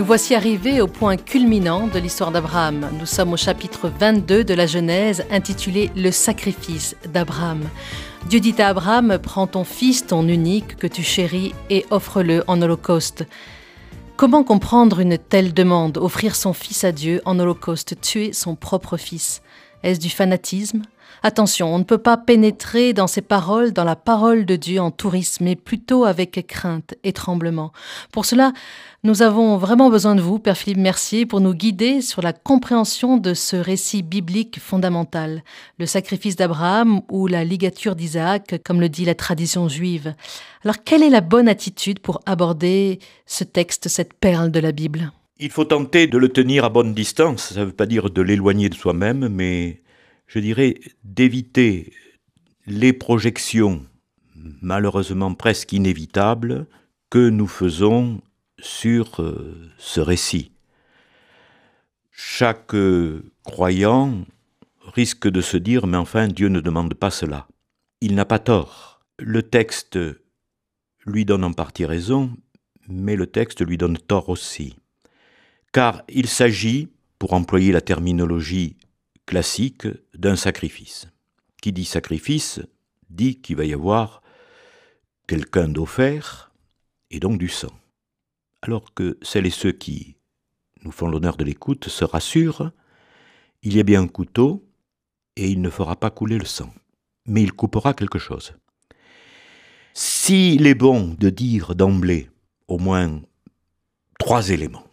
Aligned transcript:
Nous 0.00 0.06
voici 0.06 0.34
arrivés 0.34 0.80
au 0.80 0.86
point 0.86 1.18
culminant 1.18 1.86
de 1.86 1.98
l'histoire 1.98 2.30
d'Abraham. 2.30 2.88
Nous 2.98 3.04
sommes 3.04 3.34
au 3.34 3.36
chapitre 3.36 3.92
22 4.00 4.44
de 4.44 4.54
la 4.54 4.66
Genèse 4.66 5.26
intitulé 5.30 5.90
Le 5.94 6.10
sacrifice 6.10 6.96
d'Abraham. 7.12 7.60
Dieu 8.26 8.40
dit 8.40 8.54
à 8.56 8.68
Abraham, 8.68 9.18
prends 9.22 9.46
ton 9.46 9.62
fils, 9.62 10.06
ton 10.06 10.26
unique, 10.26 10.78
que 10.78 10.86
tu 10.86 11.02
chéris, 11.02 11.52
et 11.68 11.84
offre-le 11.90 12.42
en 12.46 12.62
holocauste. 12.62 13.26
Comment 14.16 14.42
comprendre 14.42 15.00
une 15.00 15.18
telle 15.18 15.52
demande, 15.52 15.98
offrir 15.98 16.34
son 16.34 16.54
fils 16.54 16.82
à 16.84 16.92
Dieu 16.92 17.20
en 17.26 17.38
holocauste, 17.38 18.00
tuer 18.00 18.32
son 18.32 18.56
propre 18.56 18.96
fils? 18.96 19.42
Est-ce 19.82 20.00
du 20.00 20.10
fanatisme? 20.10 20.82
Attention, 21.22 21.74
on 21.74 21.78
ne 21.78 21.84
peut 21.84 21.98
pas 21.98 22.16
pénétrer 22.16 22.94
dans 22.94 23.06
ces 23.06 23.20
paroles, 23.20 23.72
dans 23.72 23.84
la 23.84 23.96
parole 23.96 24.46
de 24.46 24.56
Dieu 24.56 24.80
en 24.80 24.90
tourisme, 24.90 25.44
mais 25.44 25.56
plutôt 25.56 26.04
avec 26.04 26.46
crainte 26.46 26.94
et 27.04 27.12
tremblement. 27.12 27.72
Pour 28.10 28.24
cela, 28.24 28.52
nous 29.04 29.20
avons 29.20 29.58
vraiment 29.58 29.90
besoin 29.90 30.14
de 30.14 30.22
vous, 30.22 30.38
Père 30.38 30.56
Philippe 30.56 30.78
Mercier, 30.78 31.26
pour 31.26 31.40
nous 31.40 31.52
guider 31.52 32.00
sur 32.00 32.22
la 32.22 32.32
compréhension 32.32 33.18
de 33.18 33.34
ce 33.34 33.56
récit 33.56 34.02
biblique 34.02 34.60
fondamental, 34.60 35.42
le 35.78 35.84
sacrifice 35.84 36.36
d'Abraham 36.36 37.02
ou 37.10 37.26
la 37.26 37.44
ligature 37.44 37.96
d'Isaac, 37.96 38.60
comme 38.64 38.80
le 38.80 38.88
dit 38.88 39.04
la 39.04 39.14
tradition 39.14 39.68
juive. 39.68 40.14
Alors, 40.64 40.82
quelle 40.84 41.02
est 41.02 41.10
la 41.10 41.20
bonne 41.20 41.48
attitude 41.48 41.98
pour 41.98 42.20
aborder 42.24 42.98
ce 43.26 43.44
texte, 43.44 43.88
cette 43.88 44.14
perle 44.14 44.50
de 44.50 44.60
la 44.60 44.72
Bible? 44.72 45.12
Il 45.42 45.50
faut 45.50 45.64
tenter 45.64 46.06
de 46.06 46.18
le 46.18 46.28
tenir 46.28 46.66
à 46.66 46.68
bonne 46.68 46.92
distance. 46.92 47.54
Ça 47.54 47.60
ne 47.60 47.64
veut 47.64 47.72
pas 47.72 47.86
dire 47.86 48.10
de 48.10 48.20
l'éloigner 48.20 48.68
de 48.68 48.74
soi-même, 48.74 49.26
mais 49.28 49.82
je 50.26 50.38
dirais, 50.38 50.78
d'éviter 51.02 51.94
les 52.66 52.92
projections 52.92 53.86
malheureusement 54.60 55.32
presque 55.32 55.72
inévitables 55.72 56.66
que 57.08 57.30
nous 57.30 57.46
faisons 57.46 58.20
sur 58.58 59.22
euh, 59.22 59.70
ce 59.78 60.00
récit. 60.00 60.52
Chaque 62.10 62.74
croyant 63.42 64.26
risque 64.92 65.26
de 65.26 65.40
se 65.40 65.56
dire, 65.56 65.86
mais 65.86 65.96
enfin 65.96 66.28
Dieu 66.28 66.48
ne 66.48 66.60
demande 66.60 66.92
pas 66.92 67.10
cela. 67.10 67.48
Il 68.02 68.14
n'a 68.14 68.26
pas 68.26 68.38
tort. 68.38 69.00
Le 69.18 69.42
texte 69.42 69.98
lui 71.06 71.24
donne 71.24 71.44
en 71.44 71.54
partie 71.54 71.86
raison, 71.86 72.30
mais 72.88 73.16
le 73.16 73.26
texte 73.26 73.66
lui 73.66 73.78
donne 73.78 73.96
tort 73.96 74.28
aussi. 74.28 74.76
Car 75.72 76.02
il 76.08 76.28
s'agit, 76.28 76.88
pour 77.18 77.34
employer 77.34 77.70
la 77.70 77.82
terminologie 77.82 78.76
classique 79.26 79.86
d'un 80.14 80.34
sacrifice. 80.34 81.06
Qui 81.62 81.72
dit 81.72 81.84
sacrifice 81.84 82.60
dit 83.10 83.40
qu'il 83.40 83.56
va 83.56 83.64
y 83.64 83.72
avoir 83.72 84.22
quelqu'un 85.28 85.68
d'offert 85.68 86.50
et 87.10 87.20
donc 87.20 87.38
du 87.38 87.48
sang. 87.48 87.72
Alors 88.62 88.94
que 88.94 89.18
celles 89.22 89.46
et 89.46 89.50
ceux 89.50 89.72
qui 89.72 90.16
nous 90.82 90.90
font 90.90 91.08
l'honneur 91.08 91.36
de 91.36 91.44
l'écoute 91.44 91.88
se 91.88 92.04
rassurent, 92.04 92.72
il 93.62 93.76
y 93.76 93.80
a 93.80 93.84
bien 93.84 94.02
un 94.02 94.08
couteau 94.08 94.66
et 95.36 95.48
il 95.48 95.60
ne 95.60 95.70
fera 95.70 95.94
pas 95.96 96.10
couler 96.10 96.38
le 96.38 96.46
sang, 96.46 96.72
mais 97.26 97.42
il 97.42 97.52
coupera 97.52 97.94
quelque 97.94 98.18
chose. 98.18 98.54
S'il 99.92 100.66
est 100.66 100.74
bon 100.74 101.14
de 101.18 101.30
dire 101.30 101.74
d'emblée 101.74 102.30
au 102.68 102.78
moins 102.78 103.20
trois 104.18 104.50
éléments. 104.50 104.89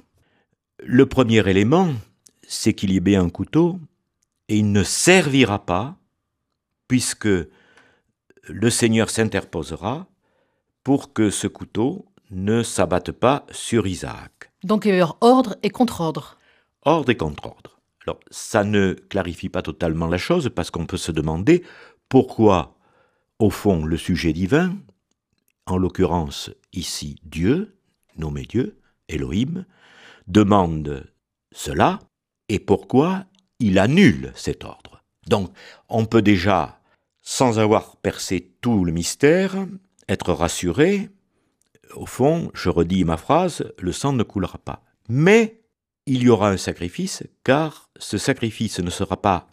Le 0.90 1.06
premier 1.06 1.46
élément, 1.50 1.90
c'est 2.48 2.74
qu'il 2.74 2.92
y 2.92 3.12
ait 3.12 3.18
un 3.18 3.28
couteau 3.28 3.78
et 4.48 4.56
il 4.60 4.72
ne 4.72 4.84
servira 4.84 5.66
pas, 5.66 5.98
puisque 6.88 7.28
le 7.28 8.70
Seigneur 8.70 9.10
s'interposera 9.10 10.08
pour 10.86 11.12
que 11.12 11.30
ce 11.30 11.48
couteau 11.48 12.06
ne 12.32 12.64
s'abatte 12.64 13.12
pas 13.12 13.46
sur 13.52 13.86
Isaac. 13.86 14.50
Donc 14.64 14.86
il 14.86 14.96
y 14.96 15.02
a 15.02 15.14
ordre 15.20 15.58
et 15.62 15.72
contre-ordre. 15.72 16.38
Ordre 16.84 17.10
et 17.10 17.18
contre-ordre. 17.18 17.82
Alors 18.06 18.22
ça 18.32 18.64
ne 18.64 18.94
clarifie 18.94 19.50
pas 19.50 19.64
totalement 19.64 20.08
la 20.08 20.18
chose 20.18 20.50
parce 20.56 20.72
qu'on 20.72 20.86
peut 20.86 20.96
se 20.96 21.12
demander 21.12 21.66
pourquoi, 22.08 22.78
au 23.40 23.50
fond, 23.50 23.84
le 23.84 23.98
sujet 23.98 24.32
divin, 24.32 24.78
en 25.66 25.78
l'occurrence 25.78 26.50
ici 26.72 27.18
Dieu, 27.24 27.76
nommé 28.18 28.44
Dieu, 28.44 28.80
Elohim, 29.10 29.66
demande 30.28 31.12
cela 31.52 32.00
et 32.50 32.60
pourquoi 32.60 33.26
il 33.60 33.80
annule 33.80 34.32
cet 34.36 34.64
ordre. 34.64 35.04
Donc, 35.28 35.52
on 35.90 36.06
peut 36.06 36.22
déjà, 36.22 36.80
sans 37.22 37.60
avoir 37.60 37.98
percé 37.98 38.54
tout 38.62 38.86
le 38.86 38.92
mystère, 38.92 39.66
être 40.08 40.34
rassuré. 40.34 41.10
Au 41.96 42.06
fond, 42.06 42.52
je 42.54 42.70
redis 42.70 43.04
ma 43.04 43.18
phrase, 43.18 43.66
le 43.80 43.92
sang 43.92 44.14
ne 44.14 44.24
coulera 44.24 44.58
pas. 44.58 44.84
Mais 45.10 45.62
il 46.06 46.24
y 46.24 46.30
aura 46.30 46.50
un 46.50 46.58
sacrifice, 46.58 47.24
car 47.44 47.90
ce 47.98 48.18
sacrifice 48.18 48.80
ne 48.80 48.90
sera 48.90 49.22
pas 49.22 49.48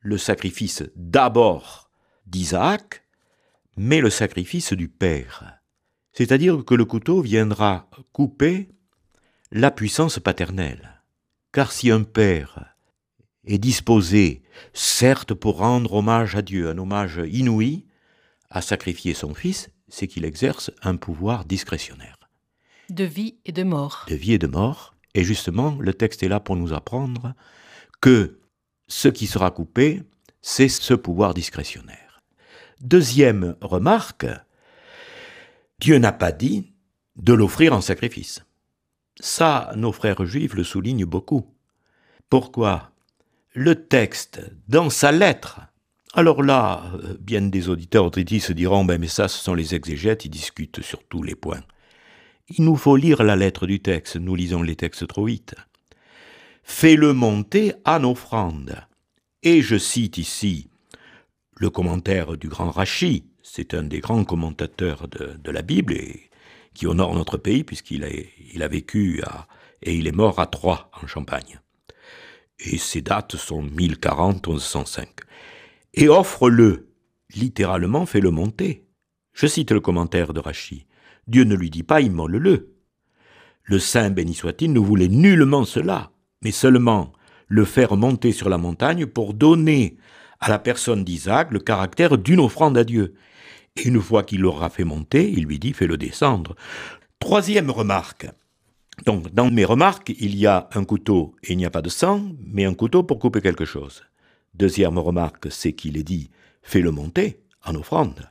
le 0.00 0.18
sacrifice 0.18 0.82
d'abord 0.96 1.90
d'Isaac, 2.26 3.02
mais 3.76 4.00
le 4.00 4.10
sacrifice 4.10 4.72
du 4.72 4.88
Père. 4.88 5.60
C'est-à-dire 6.12 6.64
que 6.64 6.74
le 6.74 6.84
couteau 6.84 7.22
viendra 7.22 7.88
couper 8.12 8.68
la 9.54 9.70
puissance 9.70 10.18
paternelle. 10.18 11.00
Car 11.52 11.70
si 11.70 11.92
un 11.92 12.02
père 12.02 12.74
est 13.44 13.58
disposé, 13.58 14.42
certes 14.72 15.32
pour 15.32 15.58
rendre 15.58 15.94
hommage 15.94 16.34
à 16.34 16.42
Dieu, 16.42 16.68
un 16.68 16.76
hommage 16.76 17.22
inouï, 17.24 17.86
à 18.50 18.60
sacrifier 18.60 19.14
son 19.14 19.32
fils, 19.32 19.70
c'est 19.88 20.08
qu'il 20.08 20.24
exerce 20.24 20.72
un 20.82 20.96
pouvoir 20.96 21.44
discrétionnaire. 21.44 22.18
De 22.90 23.04
vie 23.04 23.36
et 23.44 23.52
de 23.52 23.62
mort. 23.62 24.06
De 24.08 24.16
vie 24.16 24.32
et 24.32 24.38
de 24.38 24.48
mort. 24.48 24.96
Et 25.14 25.22
justement, 25.22 25.76
le 25.78 25.94
texte 25.94 26.24
est 26.24 26.28
là 26.28 26.40
pour 26.40 26.56
nous 26.56 26.72
apprendre 26.72 27.34
que 28.00 28.40
ce 28.88 29.06
qui 29.06 29.28
sera 29.28 29.52
coupé, 29.52 30.02
c'est 30.42 30.68
ce 30.68 30.94
pouvoir 30.94 31.32
discrétionnaire. 31.32 32.22
Deuxième 32.80 33.54
remarque, 33.60 34.26
Dieu 35.78 35.98
n'a 35.98 36.12
pas 36.12 36.32
dit 36.32 36.72
de 37.14 37.32
l'offrir 37.32 37.72
en 37.72 37.80
sacrifice. 37.80 38.44
Ça, 39.20 39.72
nos 39.76 39.92
frères 39.92 40.24
juifs 40.24 40.54
le 40.54 40.64
soulignent 40.64 41.04
beaucoup. 41.04 41.46
Pourquoi? 42.28 42.90
Le 43.52 43.86
texte 43.86 44.40
dans 44.68 44.90
sa 44.90 45.12
lettre. 45.12 45.60
Alors 46.14 46.42
là, 46.42 46.82
euh, 46.94 47.16
bien 47.20 47.42
des 47.42 47.68
auditeurs 47.68 48.04
autritis 48.04 48.40
se 48.40 48.52
diront, 48.52 48.84
ben 48.84 49.00
mais 49.00 49.08
ça, 49.08 49.28
ce 49.28 49.38
sont 49.38 49.54
les 49.54 49.74
exégètes, 49.74 50.24
ils 50.24 50.30
discutent 50.30 50.82
sur 50.82 51.04
tous 51.04 51.22
les 51.22 51.34
points. 51.34 51.62
Il 52.48 52.64
nous 52.64 52.76
faut 52.76 52.96
lire 52.96 53.22
la 53.22 53.36
lettre 53.36 53.66
du 53.66 53.80
texte, 53.80 54.16
nous 54.16 54.34
lisons 54.34 54.62
les 54.62 54.76
textes 54.76 55.06
trop 55.06 55.24
vite. 55.24 55.54
Fais-le 56.62 57.12
monter 57.12 57.74
en 57.84 58.04
offrande. 58.04 58.76
Et 59.42 59.62
je 59.62 59.76
cite 59.76 60.18
ici 60.18 60.68
le 61.56 61.70
commentaire 61.70 62.36
du 62.36 62.48
grand 62.48 62.70
Rachi, 62.70 63.24
c'est 63.42 63.74
un 63.74 63.84
des 63.84 64.00
grands 64.00 64.24
commentateurs 64.24 65.06
de, 65.08 65.50
la 65.50 65.62
Bible 65.62 65.94
qui 66.74 66.86
honore 66.86 67.14
notre 67.14 67.38
pays 67.38 67.64
puisqu'il 67.64 68.04
a, 68.04 68.68
vécu 68.68 69.22
et 69.82 69.94
il 69.94 70.06
est 70.06 70.12
mort 70.12 70.38
à 70.40 70.46
Troyes 70.46 70.90
en 71.00 71.06
Champagne 71.06 71.60
et 72.58 72.78
ces 72.78 73.02
dates 73.02 73.36
sont 73.36 73.62
1040-1105, 73.62 75.06
et 75.94 76.08
offre-le, 76.08 76.88
littéralement 77.34 78.06
fait 78.06 78.20
le 78.20 78.30
monter. 78.30 78.86
Je 79.32 79.46
cite 79.46 79.72
le 79.72 79.80
commentaire 79.80 80.32
de 80.32 80.40
Rachi. 80.40 80.86
Dieu 81.26 81.44
ne 81.44 81.54
lui 81.54 81.70
dit 81.70 81.82
pas 81.82 82.00
immole-le. 82.00 82.74
Le 83.64 83.78
saint 83.78 84.10
béni 84.10 84.34
soit-il 84.34 84.72
ne 84.72 84.78
voulait 84.78 85.08
nullement 85.08 85.64
cela, 85.64 86.10
mais 86.42 86.50
seulement 86.50 87.12
le 87.48 87.64
faire 87.64 87.96
monter 87.96 88.32
sur 88.32 88.48
la 88.48 88.58
montagne 88.58 89.06
pour 89.06 89.34
donner 89.34 89.96
à 90.40 90.50
la 90.50 90.58
personne 90.58 91.04
d'Isaac 91.04 91.50
le 91.50 91.60
caractère 91.60 92.18
d'une 92.18 92.40
offrande 92.40 92.76
à 92.76 92.84
Dieu. 92.84 93.14
Une 93.82 94.00
fois 94.00 94.22
qu'il 94.22 94.40
l'aura 94.40 94.70
fait 94.70 94.84
monter, 94.84 95.30
il 95.30 95.44
lui 95.44 95.58
dit 95.58 95.72
fais-le 95.72 95.96
descendre. 95.96 96.54
Troisième 97.18 97.70
remarque. 97.70 98.28
Donc, 99.04 99.34
dans 99.34 99.50
mes 99.50 99.64
remarques, 99.64 100.14
il 100.20 100.36
y 100.36 100.46
a 100.46 100.68
un 100.72 100.84
couteau 100.84 101.34
et 101.42 101.52
il 101.52 101.58
n'y 101.58 101.66
a 101.66 101.70
pas 101.70 101.82
de 101.82 101.88
sang, 101.88 102.22
mais 102.46 102.64
un 102.64 102.74
couteau 102.74 103.02
pour 103.02 103.18
couper 103.18 103.40
quelque 103.40 103.64
chose. 103.64 104.04
Deuxième 104.54 104.98
remarque, 104.98 105.50
c'est 105.50 105.72
qu'il 105.72 105.96
est 105.96 106.04
dit 106.04 106.30
fais-le 106.62 106.92
monter 106.92 107.40
en 107.64 107.74
offrande. 107.74 108.30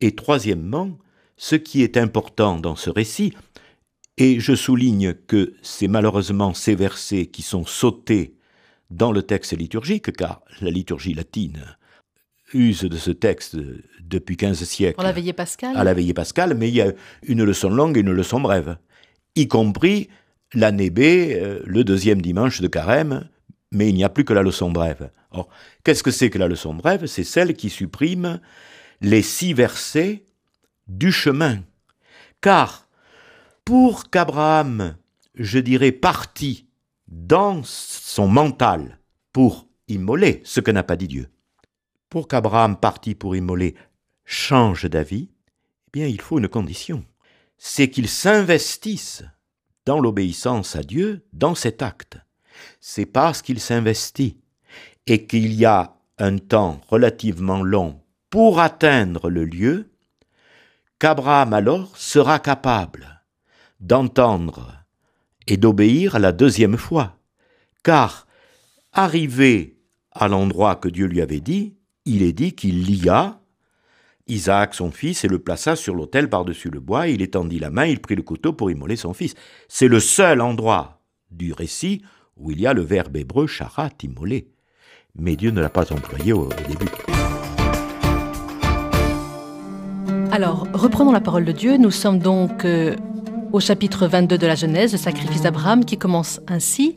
Et 0.00 0.14
troisièmement, 0.14 0.96
ce 1.36 1.56
qui 1.56 1.82
est 1.82 1.96
important 1.96 2.58
dans 2.58 2.76
ce 2.76 2.90
récit, 2.90 3.34
et 4.18 4.38
je 4.38 4.54
souligne 4.54 5.14
que 5.14 5.54
c'est 5.62 5.88
malheureusement 5.88 6.54
ces 6.54 6.76
versets 6.76 7.26
qui 7.26 7.42
sont 7.42 7.64
sautés 7.64 8.36
dans 8.90 9.10
le 9.10 9.22
texte 9.22 9.56
liturgique, 9.56 10.12
car 10.12 10.42
la 10.60 10.70
liturgie 10.70 11.14
latine 11.14 11.76
use 12.52 12.82
de 12.84 12.96
ce 12.96 13.10
texte 13.10 13.56
depuis 14.00 14.36
15 14.36 14.62
siècles. 14.64 15.00
À 15.00 15.04
la 15.04 15.12
veillée 15.12 15.32
pascale 15.32 15.76
À 15.76 15.84
la 15.84 15.94
veillée 15.94 16.14
pascale, 16.14 16.54
mais 16.54 16.68
il 16.68 16.74
y 16.74 16.80
a 16.80 16.92
une 17.26 17.44
leçon 17.44 17.70
longue 17.70 17.96
et 17.96 18.00
une 18.00 18.12
leçon 18.12 18.40
brève 18.40 18.76
y 19.36 19.46
compris 19.46 20.08
l'année 20.54 20.90
B, 20.90 21.00
euh, 21.00 21.60
le 21.64 21.84
deuxième 21.84 22.20
dimanche 22.20 22.60
de 22.60 22.66
carême, 22.66 23.28
mais 23.70 23.88
il 23.88 23.94
n'y 23.94 24.02
a 24.02 24.08
plus 24.08 24.24
que 24.24 24.32
la 24.32 24.42
leçon 24.42 24.72
brève. 24.72 25.10
Or, 25.30 25.48
qu'est-ce 25.84 26.02
que 26.02 26.10
c'est 26.10 26.30
que 26.30 26.38
la 26.38 26.48
leçon 26.48 26.74
brève? 26.74 27.06
C'est 27.06 27.24
celle 27.24 27.54
qui 27.54 27.70
supprime 27.70 28.40
les 29.00 29.22
six 29.22 29.54
versets 29.54 30.24
du 30.88 31.12
chemin. 31.12 31.60
Car, 32.40 32.88
pour 33.64 34.10
qu'Abraham 34.10 34.96
je 35.40 35.58
dirais, 35.58 35.92
parti 35.92 36.66
dans 37.08 37.62
son 37.64 38.28
mental 38.28 38.98
pour 39.32 39.66
immoler 39.88 40.42
ce 40.44 40.60
que 40.60 40.70
n'a 40.70 40.82
pas 40.82 40.96
dit 40.96 41.08
Dieu. 41.08 41.28
Pour 42.10 42.28
qu'Abraham 42.28 42.76
parti 42.76 43.14
pour 43.14 43.36
immoler 43.36 43.76
change 44.24 44.84
d'avis, 44.84 45.30
eh 45.30 45.90
bien 45.92 46.06
il 46.06 46.20
faut 46.20 46.38
une 46.38 46.48
condition, 46.48 47.04
c'est 47.56 47.88
qu'il 47.88 48.08
s'investisse 48.08 49.22
dans 49.86 50.00
l'obéissance 50.00 50.76
à 50.76 50.82
Dieu 50.82 51.24
dans 51.32 51.54
cet 51.54 51.82
acte. 51.82 52.18
C'est 52.80 53.06
parce 53.06 53.42
qu'il 53.42 53.60
s'investit 53.60 54.38
et 55.06 55.26
qu'il 55.26 55.54
y 55.54 55.64
a 55.64 55.96
un 56.18 56.36
temps 56.38 56.80
relativement 56.88 57.62
long 57.62 58.02
pour 58.28 58.60
atteindre 58.60 59.30
le 59.30 59.44
lieu 59.44 59.90
qu'Abraham 60.98 61.52
alors 61.54 61.96
sera 61.96 62.38
capable 62.38 63.22
d'entendre 63.80 64.84
et 65.46 65.56
d'obéir 65.56 66.18
la 66.18 66.32
deuxième 66.32 66.76
fois. 66.76 67.18
Car, 67.82 68.26
arrivé 68.92 69.78
à 70.12 70.28
l'endroit 70.28 70.76
que 70.76 70.88
Dieu 70.88 71.06
lui 71.06 71.22
avait 71.22 71.40
dit, 71.40 71.74
il 72.10 72.24
est 72.24 72.32
dit 72.32 72.54
qu'il 72.54 72.82
lia 72.82 73.38
Isaac 74.26 74.74
son 74.74 74.90
fils 74.90 75.24
et 75.24 75.28
le 75.28 75.38
plaça 75.38 75.76
sur 75.76 75.94
l'autel 75.94 76.28
par-dessus 76.28 76.68
le 76.68 76.80
bois, 76.80 77.06
il 77.06 77.22
étendit 77.22 77.60
la 77.60 77.70
main, 77.70 77.86
il 77.86 78.00
prit 78.00 78.16
le 78.16 78.22
couteau 78.22 78.52
pour 78.52 78.68
immoler 78.68 78.96
son 78.96 79.14
fils. 79.14 79.34
C'est 79.68 79.86
le 79.86 80.00
seul 80.00 80.40
endroit 80.40 81.02
du 81.30 81.52
récit 81.52 82.02
où 82.36 82.50
il 82.50 82.60
y 82.60 82.66
a 82.66 82.74
le 82.74 82.82
verbe 82.82 83.16
hébreu 83.16 83.46
charat, 83.46 83.90
immoler. 84.02 84.48
Mais 85.14 85.36
Dieu 85.36 85.52
ne 85.52 85.60
l'a 85.60 85.68
pas 85.68 85.92
employé 85.92 86.32
au, 86.32 86.48
début. 86.68 86.90
Alors, 90.32 90.66
reprenons 90.72 91.12
la 91.12 91.20
parole 91.20 91.44
de 91.44 91.52
Dieu. 91.52 91.76
Nous 91.76 91.92
sommes 91.92 92.18
donc 92.18 92.64
euh, 92.64 92.96
au 93.52 93.60
chapitre 93.60 94.08
22 94.08 94.36
de 94.36 94.46
la 94.48 94.56
Genèse, 94.56 94.92
le 94.92 94.98
sacrifice 94.98 95.42
d'Abraham, 95.42 95.84
qui 95.84 95.96
commence 95.96 96.40
ainsi. 96.48 96.96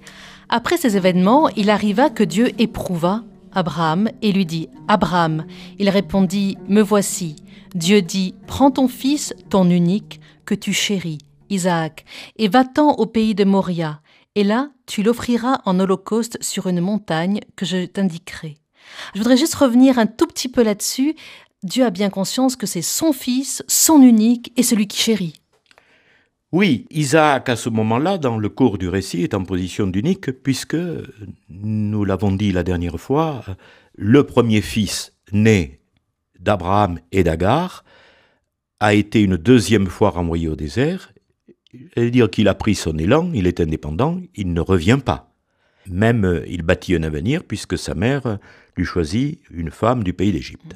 Après 0.49 0.77
ces 0.77 0.97
événements, 0.97 1.49
il 1.49 1.69
arriva 1.69 2.09
que 2.09 2.23
Dieu 2.23 2.49
éprouva 2.57 3.23
Abraham 3.53 4.09
et 4.21 4.31
lui 4.31 4.45
dit, 4.45 4.69
Abraham, 4.87 5.45
il 5.79 5.89
répondit, 5.89 6.57
Me 6.67 6.81
voici. 6.81 7.35
Dieu 7.75 8.01
dit, 8.01 8.35
Prends 8.47 8.71
ton 8.71 8.87
fils, 8.87 9.33
ton 9.49 9.69
unique, 9.69 10.19
que 10.45 10.55
tu 10.55 10.73
chéris, 10.73 11.19
Isaac, 11.49 12.05
et 12.37 12.47
va-t'en 12.47 12.91
au 12.95 13.05
pays 13.05 13.35
de 13.35 13.43
Moria, 13.43 14.01
et 14.35 14.43
là 14.43 14.69
tu 14.85 15.03
l'offriras 15.03 15.61
en 15.65 15.79
holocauste 15.79 16.37
sur 16.41 16.67
une 16.67 16.81
montagne 16.81 17.39
que 17.55 17.65
je 17.65 17.85
t'indiquerai. 17.85 18.57
Je 19.13 19.19
voudrais 19.19 19.37
juste 19.37 19.55
revenir 19.55 19.97
un 19.97 20.05
tout 20.05 20.27
petit 20.27 20.49
peu 20.49 20.63
là-dessus. 20.63 21.15
Dieu 21.63 21.85
a 21.85 21.89
bien 21.89 22.09
conscience 22.09 22.55
que 22.55 22.67
c'est 22.67 22.81
son 22.81 23.13
fils, 23.13 23.63
son 23.67 24.01
unique, 24.01 24.51
et 24.57 24.63
celui 24.63 24.87
qui 24.87 24.97
chérit. 24.97 25.42
Oui, 26.53 26.85
Isaac, 26.91 27.49
à 27.49 27.55
ce 27.55 27.67
moment-là, 27.69 28.19
dans 28.19 28.37
le 28.37 28.47
cours 28.47 28.77
du 28.77 28.87
récit, 28.87 29.23
est 29.23 29.33
en 29.33 29.43
position 29.43 29.87
d'unique, 29.87 30.31
puisque, 30.43 30.77
nous 31.49 32.05
l'avons 32.05 32.31
dit 32.31 32.51
la 32.51 32.61
dernière 32.61 32.99
fois, 32.99 33.43
le 33.95 34.23
premier 34.23 34.61
fils 34.61 35.13
né 35.31 35.79
d'Abraham 36.39 36.99
et 37.11 37.23
d'Agar 37.23 37.83
a 38.79 38.93
été 38.93 39.23
une 39.23 39.35
deuxième 39.35 39.87
fois 39.87 40.11
renvoyé 40.11 40.47
au 40.47 40.55
désert. 40.55 41.11
cest 41.95 42.11
dire 42.11 42.29
qu'il 42.29 42.47
a 42.47 42.53
pris 42.53 42.75
son 42.75 42.99
élan, 42.99 43.31
il 43.33 43.47
est 43.47 43.59
indépendant, 43.59 44.21
il 44.35 44.53
ne 44.53 44.61
revient 44.61 44.99
pas. 45.03 45.33
Même 45.89 46.43
il 46.47 46.61
bâtit 46.61 46.93
un 46.93 47.01
avenir, 47.01 47.45
puisque 47.45 47.79
sa 47.79 47.95
mère 47.95 48.37
lui 48.77 48.85
choisit 48.85 49.41
une 49.49 49.71
femme 49.71 50.03
du 50.03 50.13
pays 50.13 50.31
d'Égypte. 50.31 50.75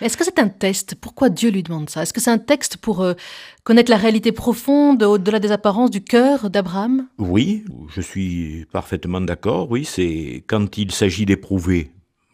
Est-ce 0.00 0.16
que 0.16 0.24
c'est 0.24 0.38
un 0.38 0.48
test? 0.48 0.96
Pourquoi 0.96 1.28
Dieu 1.28 1.50
lui 1.50 1.62
demande 1.62 1.88
ça? 1.88 2.02
Est-ce 2.02 2.12
que 2.12 2.20
c'est 2.20 2.30
un 2.30 2.38
texte 2.38 2.76
pour 2.76 3.00
euh, 3.02 3.14
connaître 3.62 3.90
la 3.90 3.96
réalité 3.96 4.32
profonde, 4.32 5.02
au-delà 5.02 5.38
des 5.38 5.52
apparences, 5.52 5.90
du 5.90 6.02
cœur 6.02 6.50
d'Abraham? 6.50 7.06
Oui, 7.18 7.64
je 7.94 8.00
suis 8.00 8.66
parfaitement 8.72 9.20
d'accord. 9.20 9.70
Oui, 9.70 9.84
c'est 9.84 10.42
quand 10.46 10.78
il 10.78 10.90
s'agit 10.90 11.26
d'éprouver. 11.26 11.92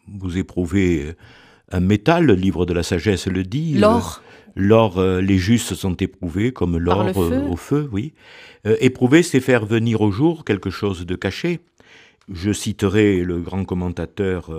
Vous 0.08 0.38
éprouvez 0.38 1.04
euh, 1.04 1.16
un 1.70 1.80
métal, 1.80 2.24
le 2.24 2.34
livre 2.34 2.64
de 2.64 2.72
la 2.72 2.82
sagesse 2.82 3.26
le 3.26 3.44
dit. 3.44 3.74
L'or 3.74 4.22
L'or, 4.56 4.98
euh, 4.98 5.20
les 5.20 5.38
justes 5.38 5.74
sont 5.74 5.94
éprouvés 5.94 6.52
comme 6.52 6.76
l'or 6.76 7.06
au 7.16 7.56
feu, 7.56 7.88
oui. 7.92 8.14
éprouver, 8.64 9.22
c'est 9.22 9.38
faire 9.38 9.64
venir 9.64 10.00
au 10.00 10.10
jour 10.10 10.44
quelque 10.44 10.70
chose 10.70 11.06
de 11.06 11.14
caché. 11.14 11.60
Je 12.28 12.52
citerai 12.52 13.22
le 13.22 13.38
grand 13.38 13.64
commentateur 13.64 14.50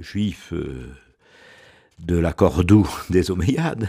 juif 0.00 0.52
de 2.02 2.16
la 2.16 2.32
Cordoue 2.32 2.88
des 3.10 3.30
Omeyyades, 3.30 3.88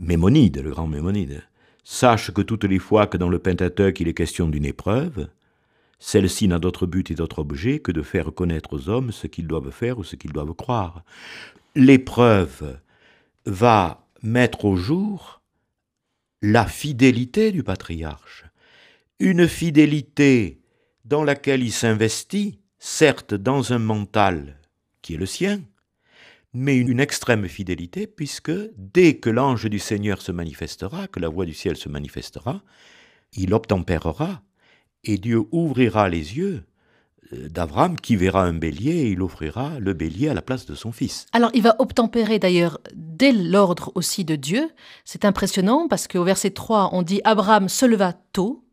Mémonide, 0.00 0.62
le 0.62 0.70
grand 0.70 0.86
Mémonide. 0.86 1.42
Sache 1.84 2.32
que 2.32 2.42
toutes 2.42 2.64
les 2.64 2.78
fois 2.78 3.06
que 3.06 3.16
dans 3.16 3.28
le 3.28 3.38
Pentateuque 3.38 4.00
il 4.00 4.08
est 4.08 4.14
question 4.14 4.48
d'une 4.48 4.64
épreuve, 4.64 5.28
celle-ci 5.98 6.48
n'a 6.48 6.58
d'autre 6.58 6.86
but 6.86 7.10
et 7.10 7.14
d'autre 7.14 7.40
objet 7.40 7.78
que 7.78 7.92
de 7.92 8.02
faire 8.02 8.32
connaître 8.34 8.74
aux 8.74 8.88
hommes 8.88 9.12
ce 9.12 9.26
qu'ils 9.26 9.46
doivent 9.46 9.70
faire 9.70 9.98
ou 9.98 10.04
ce 10.04 10.16
qu'ils 10.16 10.32
doivent 10.32 10.54
croire. 10.54 11.04
L'épreuve 11.74 12.78
va 13.44 14.06
mettre 14.22 14.64
au 14.64 14.76
jour 14.76 15.42
la 16.42 16.66
fidélité 16.66 17.52
du 17.52 17.62
patriarche, 17.62 18.44
une 19.20 19.46
fidélité 19.46 20.60
dans 21.04 21.22
laquelle 21.22 21.62
il 21.62 21.72
s'investit, 21.72 22.58
certes 22.78 23.34
dans 23.34 23.72
un 23.72 23.78
mental 23.78 24.58
qui 25.02 25.14
est 25.14 25.18
le 25.18 25.26
sien, 25.26 25.60
mais 26.58 26.78
une 26.78 27.00
extrême 27.00 27.48
fidélité, 27.48 28.06
puisque 28.06 28.50
dès 28.78 29.18
que 29.18 29.28
l'ange 29.28 29.68
du 29.68 29.78
Seigneur 29.78 30.22
se 30.22 30.32
manifestera, 30.32 31.06
que 31.06 31.20
la 31.20 31.28
voix 31.28 31.44
du 31.44 31.52
ciel 31.52 31.76
se 31.76 31.90
manifestera, 31.90 32.62
il 33.34 33.52
obtempérera, 33.52 34.40
et 35.04 35.18
Dieu 35.18 35.42
ouvrira 35.52 36.08
les 36.08 36.38
yeux 36.38 36.64
euh, 37.34 37.50
d'Abraham 37.50 38.00
qui 38.00 38.16
verra 38.16 38.42
un 38.42 38.54
bélier 38.54 38.92
et 38.92 39.10
il 39.10 39.20
offrira 39.20 39.78
le 39.78 39.92
bélier 39.92 40.30
à 40.30 40.34
la 40.34 40.40
place 40.40 40.64
de 40.64 40.74
son 40.74 40.92
fils. 40.92 41.26
Alors 41.34 41.50
il 41.52 41.62
va 41.62 41.76
obtempérer 41.78 42.38
d'ailleurs 42.38 42.80
dès 42.94 43.32
l'ordre 43.32 43.92
aussi 43.94 44.24
de 44.24 44.34
Dieu. 44.34 44.70
C'est 45.04 45.26
impressionnant 45.26 45.88
parce 45.88 46.08
qu'au 46.08 46.24
verset 46.24 46.50
3 46.50 46.88
on 46.92 47.02
dit 47.02 47.20
Abraham 47.24 47.68
se 47.68 47.84
leva 47.84 48.14
tôt 48.32 48.65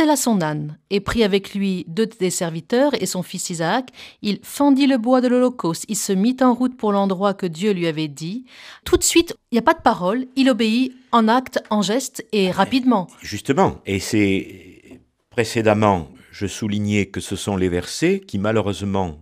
là 0.00 0.16
son 0.16 0.40
âne, 0.40 0.78
et 0.90 1.00
prit 1.00 1.24
avec 1.24 1.54
lui 1.54 1.84
deux 1.88 2.06
des 2.06 2.30
serviteurs 2.30 2.92
et 3.00 3.06
son 3.06 3.22
fils 3.22 3.50
Isaac. 3.50 3.90
Il 4.22 4.40
fendit 4.42 4.86
le 4.86 4.98
bois 4.98 5.20
de 5.20 5.28
l'Holocauste, 5.28 5.84
il 5.88 5.96
se 5.96 6.12
mit 6.12 6.36
en 6.40 6.54
route 6.54 6.76
pour 6.76 6.92
l'endroit 6.92 7.34
que 7.34 7.46
Dieu 7.46 7.72
lui 7.72 7.86
avait 7.86 8.08
dit. 8.08 8.44
Tout 8.84 8.96
de 8.96 9.02
suite, 9.02 9.34
il 9.50 9.54
n'y 9.54 9.58
a 9.58 9.62
pas 9.62 9.74
de 9.74 9.82
parole, 9.82 10.26
il 10.36 10.50
obéit 10.50 10.92
en 11.12 11.28
acte, 11.28 11.62
en 11.70 11.82
geste 11.82 12.24
et 12.32 12.50
rapidement. 12.50 13.06
Justement, 13.20 13.80
et 13.86 14.00
c'est 14.00 15.00
précédemment, 15.30 16.08
je 16.30 16.46
soulignais 16.46 17.06
que 17.06 17.20
ce 17.20 17.36
sont 17.36 17.56
les 17.56 17.68
versets 17.68 18.20
qui 18.20 18.38
malheureusement, 18.38 19.20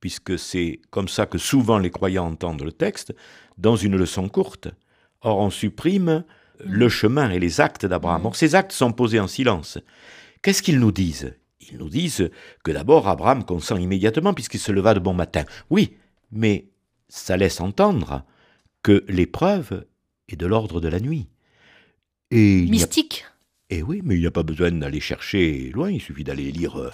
puisque 0.00 0.38
c'est 0.38 0.80
comme 0.90 1.08
ça 1.08 1.26
que 1.26 1.38
souvent 1.38 1.78
les 1.78 1.90
croyants 1.90 2.26
entendent 2.26 2.62
le 2.62 2.72
texte, 2.72 3.14
dans 3.58 3.76
une 3.76 3.96
leçon 3.96 4.28
courte. 4.28 4.68
Or, 5.20 5.38
on 5.38 5.50
supprime 5.50 6.24
le 6.66 6.88
chemin 6.88 7.30
et 7.30 7.38
les 7.38 7.60
actes 7.60 7.86
d'Abraham. 7.86 8.26
Or, 8.26 8.36
ces 8.36 8.54
actes 8.54 8.72
sont 8.72 8.92
posés 8.92 9.20
en 9.20 9.28
silence. 9.28 9.78
Qu'est-ce 10.42 10.62
qu'ils 10.62 10.80
nous 10.80 10.92
disent? 10.92 11.34
Ils 11.70 11.78
nous 11.78 11.88
disent 11.88 12.30
que 12.62 12.70
d'abord 12.70 13.08
Abraham 13.08 13.44
consent 13.44 13.76
immédiatement 13.76 14.34
puisqu'il 14.34 14.60
se 14.60 14.72
leva 14.72 14.94
de 14.94 15.00
bon 15.00 15.14
matin. 15.14 15.44
Oui, 15.70 15.96
mais 16.30 16.68
ça 17.08 17.36
laisse 17.36 17.60
entendre 17.60 18.24
que 18.82 19.04
l'épreuve 19.08 19.86
est 20.28 20.36
de 20.36 20.46
l'ordre 20.46 20.80
de 20.80 20.88
la 20.88 21.00
nuit. 21.00 21.28
Et 22.30 22.66
Mystique 22.66 23.24
Eh 23.70 23.82
oui, 23.82 24.00
mais 24.04 24.16
il 24.16 24.20
n'y 24.20 24.26
a 24.26 24.30
pas 24.30 24.42
besoin 24.42 24.72
d'aller 24.72 25.00
chercher 25.00 25.70
loin, 25.70 25.90
il 25.90 26.00
suffit 26.00 26.24
d'aller 26.24 26.50
lire 26.50 26.76
euh, 26.78 26.90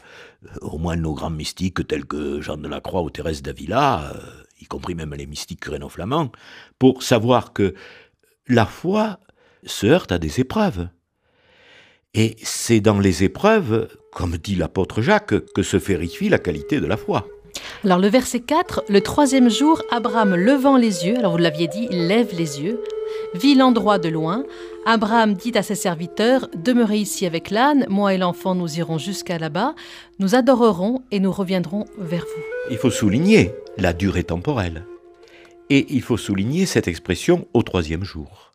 au 0.61 0.79
moins 0.79 0.97
nos 0.97 1.15
grands 1.15 1.31
mystiques 1.31 1.87
tels 1.87 2.05
que 2.05 2.41
Jean 2.41 2.57
de 2.57 2.69
la 2.69 2.81
Croix 2.81 3.03
ou 3.03 3.11
Thérèse 3.11 3.43
d'Avila, 3.43 4.12
euh, 4.15 4.43
y 4.61 4.67
compris 4.67 4.95
même 4.95 5.15
les 5.15 5.27
mystiques 5.27 5.61
créno-flamands, 5.61 6.31
pour 6.79 7.03
savoir 7.03 7.53
que 7.53 7.75
la 8.47 8.67
foi 8.67 9.21
se 9.64 9.87
heurte 9.87 10.12
à 10.12 10.19
des 10.19 10.40
épreuves. 10.40 10.88
Et 12.14 12.37
c'est 12.43 12.81
dans 12.81 12.99
les 12.99 13.23
épreuves, 13.23 13.88
comme 14.12 14.37
dit 14.37 14.57
l'apôtre 14.57 15.00
Jacques, 15.00 15.52
que 15.55 15.62
se 15.62 15.76
vérifie 15.76 16.29
la 16.29 16.38
qualité 16.38 16.81
de 16.81 16.87
la 16.87 16.97
foi. 16.97 17.26
Alors 17.85 17.99
le 17.99 18.09
verset 18.09 18.40
4, 18.40 18.85
le 18.88 19.00
troisième 19.00 19.49
jour, 19.49 19.83
Abraham 19.90 20.35
levant 20.35 20.76
les 20.76 21.07
yeux, 21.07 21.17
alors 21.17 21.33
vous 21.33 21.38
l'aviez 21.38 21.69
dit, 21.69 21.88
il 21.90 22.09
lève 22.09 22.35
les 22.37 22.61
yeux, 22.61 22.81
vit 23.35 23.55
l'endroit 23.55 23.99
de 23.99 24.09
loin. 24.09 24.45
Abraham 24.87 25.35
dit 25.35 25.57
à 25.57 25.62
ses 25.62 25.75
serviteurs, 25.75 26.49
Demeurez 26.55 26.99
ici 26.99 27.26
avec 27.26 27.50
l'âne, 27.50 27.87
moi 27.88 28.14
et 28.14 28.19
l'enfant 28.19 28.55
nous 28.55 28.79
irons 28.79 28.99
jusqu'à 28.99 29.38
là-bas, 29.38 29.75
nous 30.19 30.35
adorerons 30.35 31.02
et 31.11 31.21
nous 31.21 31.33
reviendrons 31.33 31.85
vers 31.99 32.25
vous. 32.25 32.43
Il 32.71 32.76
faut 32.76 32.90
souligner 32.90 33.52
la 33.79 33.93
durée 33.93 34.25
temporelle. 34.25 34.85
Et 35.71 35.87
il 35.90 36.02
faut 36.02 36.17
souligner 36.17 36.67
cette 36.67 36.88
expression 36.88 37.47
au 37.55 37.62
troisième 37.62 38.05
jour. 38.05 38.50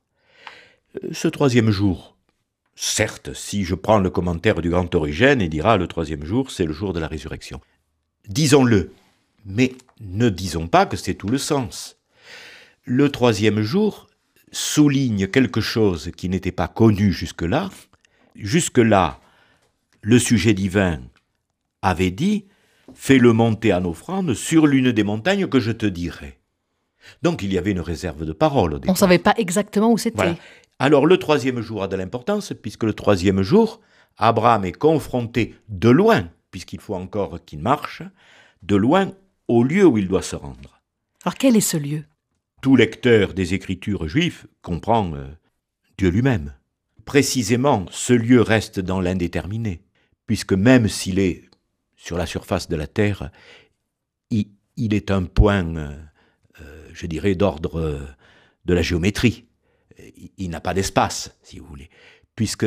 Ce 1.11 1.27
troisième 1.27 1.71
jour, 1.71 2.15
certes, 2.75 3.33
si 3.33 3.63
je 3.63 3.75
prends 3.75 3.99
le 3.99 4.09
commentaire 4.09 4.61
du 4.61 4.69
grand 4.69 4.93
Origène, 4.95 5.41
il 5.41 5.49
dira 5.49 5.77
le 5.77 5.87
troisième 5.87 6.25
jour, 6.25 6.51
c'est 6.51 6.65
le 6.65 6.73
jour 6.73 6.93
de 6.93 6.99
la 6.99 7.07
résurrection. 7.07 7.61
Disons-le, 8.27 8.91
mais 9.45 9.73
ne 9.99 10.29
disons 10.29 10.67
pas 10.67 10.85
que 10.85 10.97
c'est 10.97 11.13
tout 11.13 11.27
le 11.27 11.37
sens. 11.37 11.97
Le 12.83 13.09
troisième 13.09 13.61
jour 13.61 14.07
souligne 14.51 15.27
quelque 15.27 15.61
chose 15.61 16.11
qui 16.15 16.29
n'était 16.29 16.51
pas 16.51 16.67
connu 16.67 17.11
jusque-là. 17.11 17.69
Jusque-là, 18.35 19.19
le 20.01 20.19
sujet 20.19 20.53
divin 20.53 21.01
avait 21.81 22.11
dit 22.11 22.45
Fais-le 22.93 23.33
monter 23.33 23.73
en 23.73 23.83
offrande 23.85 24.33
sur 24.33 24.67
l'une 24.67 24.91
des 24.91 25.03
montagnes 25.03 25.47
que 25.47 25.59
je 25.59 25.71
te 25.71 25.85
dirai. 25.85 26.39
Donc 27.21 27.43
il 27.43 27.51
y 27.51 27.57
avait 27.57 27.71
une 27.71 27.81
réserve 27.81 28.25
de 28.25 28.33
parole. 28.33 28.79
On 28.87 28.91
ne 28.91 28.97
savait 28.97 29.19
pas 29.19 29.33
exactement 29.37 29.91
où 29.91 29.97
c'était. 29.97 30.35
Alors 30.79 31.05
le 31.05 31.17
troisième 31.17 31.61
jour 31.61 31.83
a 31.83 31.87
de 31.87 31.95
l'importance, 31.95 32.53
puisque 32.61 32.83
le 32.83 32.93
troisième 32.93 33.41
jour, 33.41 33.79
Abraham 34.17 34.65
est 34.65 34.73
confronté 34.73 35.55
de 35.69 35.89
loin, 35.89 36.29
puisqu'il 36.51 36.81
faut 36.81 36.95
encore 36.95 37.43
qu'il 37.45 37.59
marche, 37.59 38.03
de 38.61 38.75
loin 38.75 39.13
au 39.47 39.63
lieu 39.63 39.85
où 39.85 39.97
il 39.97 40.07
doit 40.07 40.21
se 40.21 40.35
rendre. 40.35 40.81
Alors 41.23 41.35
quel 41.35 41.55
est 41.55 41.61
ce 41.61 41.77
lieu? 41.77 42.03
Tout 42.61 42.75
lecteur 42.75 43.33
des 43.33 43.53
Écritures 43.53 44.07
juives 44.07 44.47
comprend 44.61 45.13
euh, 45.13 45.27
Dieu 45.97 46.09
lui-même. 46.09 46.53
Précisément, 47.05 47.85
ce 47.91 48.13
lieu 48.13 48.41
reste 48.41 48.79
dans 48.79 48.99
l'indéterminé, 48.99 49.81
puisque 50.25 50.53
même 50.53 50.87
s'il 50.87 51.19
est 51.19 51.43
sur 51.95 52.17
la 52.17 52.25
surface 52.25 52.67
de 52.67 52.75
la 52.75 52.87
Terre, 52.87 53.31
il, 54.77 54.93
est 54.93 55.09
un 55.09 55.23
point, 55.23 55.77
euh, 55.77 55.97
euh, 56.59 56.89
je 56.91 57.05
dirais, 57.05 57.35
d'ordre 57.35 58.01
de 58.65 58.73
la 58.73 58.81
géométrie. 58.81 59.44
Il, 60.37 60.49
n'a 60.49 60.59
pas 60.59 60.73
d'espace, 60.73 61.37
si 61.41 61.59
vous 61.59 61.65
voulez, 61.65 61.89
puisque 62.35 62.65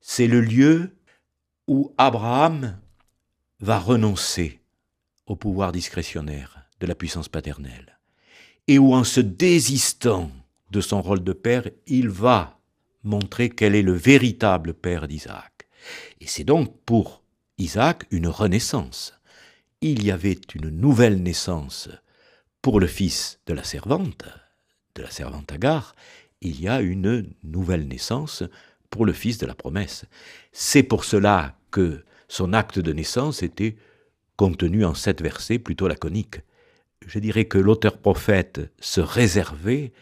c'est 0.00 0.26
le 0.26 0.40
lieu 0.40 0.90
où 1.66 1.94
Abraham 1.96 2.78
va 3.60 3.78
renoncer 3.78 4.60
au 5.26 5.36
pouvoir 5.36 5.72
discrétionnaire 5.72 6.66
de 6.80 6.86
la 6.86 6.94
puissance 6.94 7.28
paternelle, 7.28 7.98
et 8.66 8.78
où 8.78 8.94
en 8.94 9.04
se 9.04 9.20
désistant 9.20 10.30
de 10.70 10.80
son 10.80 11.00
rôle 11.00 11.22
de 11.22 11.32
père, 11.32 11.68
il 11.86 12.08
va 12.08 12.58
montrer 13.04 13.50
quel 13.50 13.74
est 13.74 13.82
le 13.82 13.92
véritable 13.92 14.74
père 14.74 15.08
d'Isaac. 15.08 15.68
Et 16.20 16.26
c'est 16.26 16.44
donc 16.44 16.76
pour 16.84 17.22
Isaac 17.58 18.06
une 18.10 18.28
renaissance. 18.28 19.14
Il 19.80 20.04
y 20.04 20.10
avait 20.10 20.40
une 20.54 20.68
nouvelle 20.68 21.22
naissance 21.22 21.88
pour 22.60 22.80
le 22.80 22.86
fils 22.86 23.40
de 23.46 23.54
la 23.54 23.64
servante, 23.64 24.24
de 24.94 25.02
la 25.02 25.10
servante 25.10 25.52
Agar, 25.52 25.94
il 26.40 26.60
y 26.60 26.68
a 26.68 26.80
une 26.80 27.30
nouvelle 27.44 27.86
naissance 27.86 28.42
pour 28.90 29.06
le 29.06 29.12
fils 29.12 29.38
de 29.38 29.46
la 29.46 29.54
promesse. 29.54 30.04
C'est 30.52 30.82
pour 30.82 31.04
cela 31.04 31.56
que 31.70 32.04
son 32.28 32.52
acte 32.52 32.78
de 32.78 32.92
naissance 32.92 33.42
était 33.42 33.76
contenu 34.36 34.84
en 34.84 34.94
sept 34.94 35.22
versets 35.22 35.58
plutôt 35.58 35.88
laconiques. 35.88 36.40
Je 37.06 37.18
dirais 37.18 37.46
que 37.46 37.58
l'auteur-prophète 37.58 38.60
se 38.80 39.00
réservait 39.00 39.92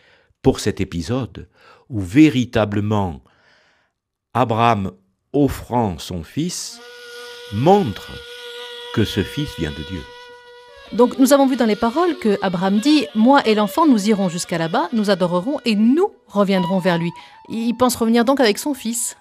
pour 0.42 0.61
cet 0.61 0.80
épisode 0.80 1.49
où 1.88 2.00
véritablement 2.00 3.23
Abraham 4.35 4.92
offrant 5.32 5.99
son 5.99 6.23
fils 6.23 6.80
montre 7.52 8.12
que 8.94 9.04
ce 9.04 9.23
fils 9.23 9.50
vient 9.59 9.70
de 9.70 9.88
Dieu. 9.88 10.19
Donc 10.92 11.18
nous 11.18 11.32
avons 11.32 11.47
vu 11.47 11.54
dans 11.54 11.66
les 11.66 11.76
paroles 11.76 12.18
que 12.18 12.37
Abraham 12.42 12.80
dit 12.80 13.06
Moi 13.14 13.47
et 13.47 13.54
l'enfant, 13.54 13.87
nous 13.87 14.09
irons 14.09 14.28
jusqu'à 14.28 14.59
là-bas, 14.59 14.88
nous 14.92 15.09
adorerons 15.09 15.59
et 15.64 15.76
nous 15.76 16.11
reviendrons 16.26 16.80
vers 16.80 16.99
lui. 16.99 17.12
Il 17.49 17.75
pense 17.75 17.94
revenir 17.94 18.25
donc 18.25 18.40
avec 18.40 18.59
son 18.59 18.75
fils. 18.75 19.16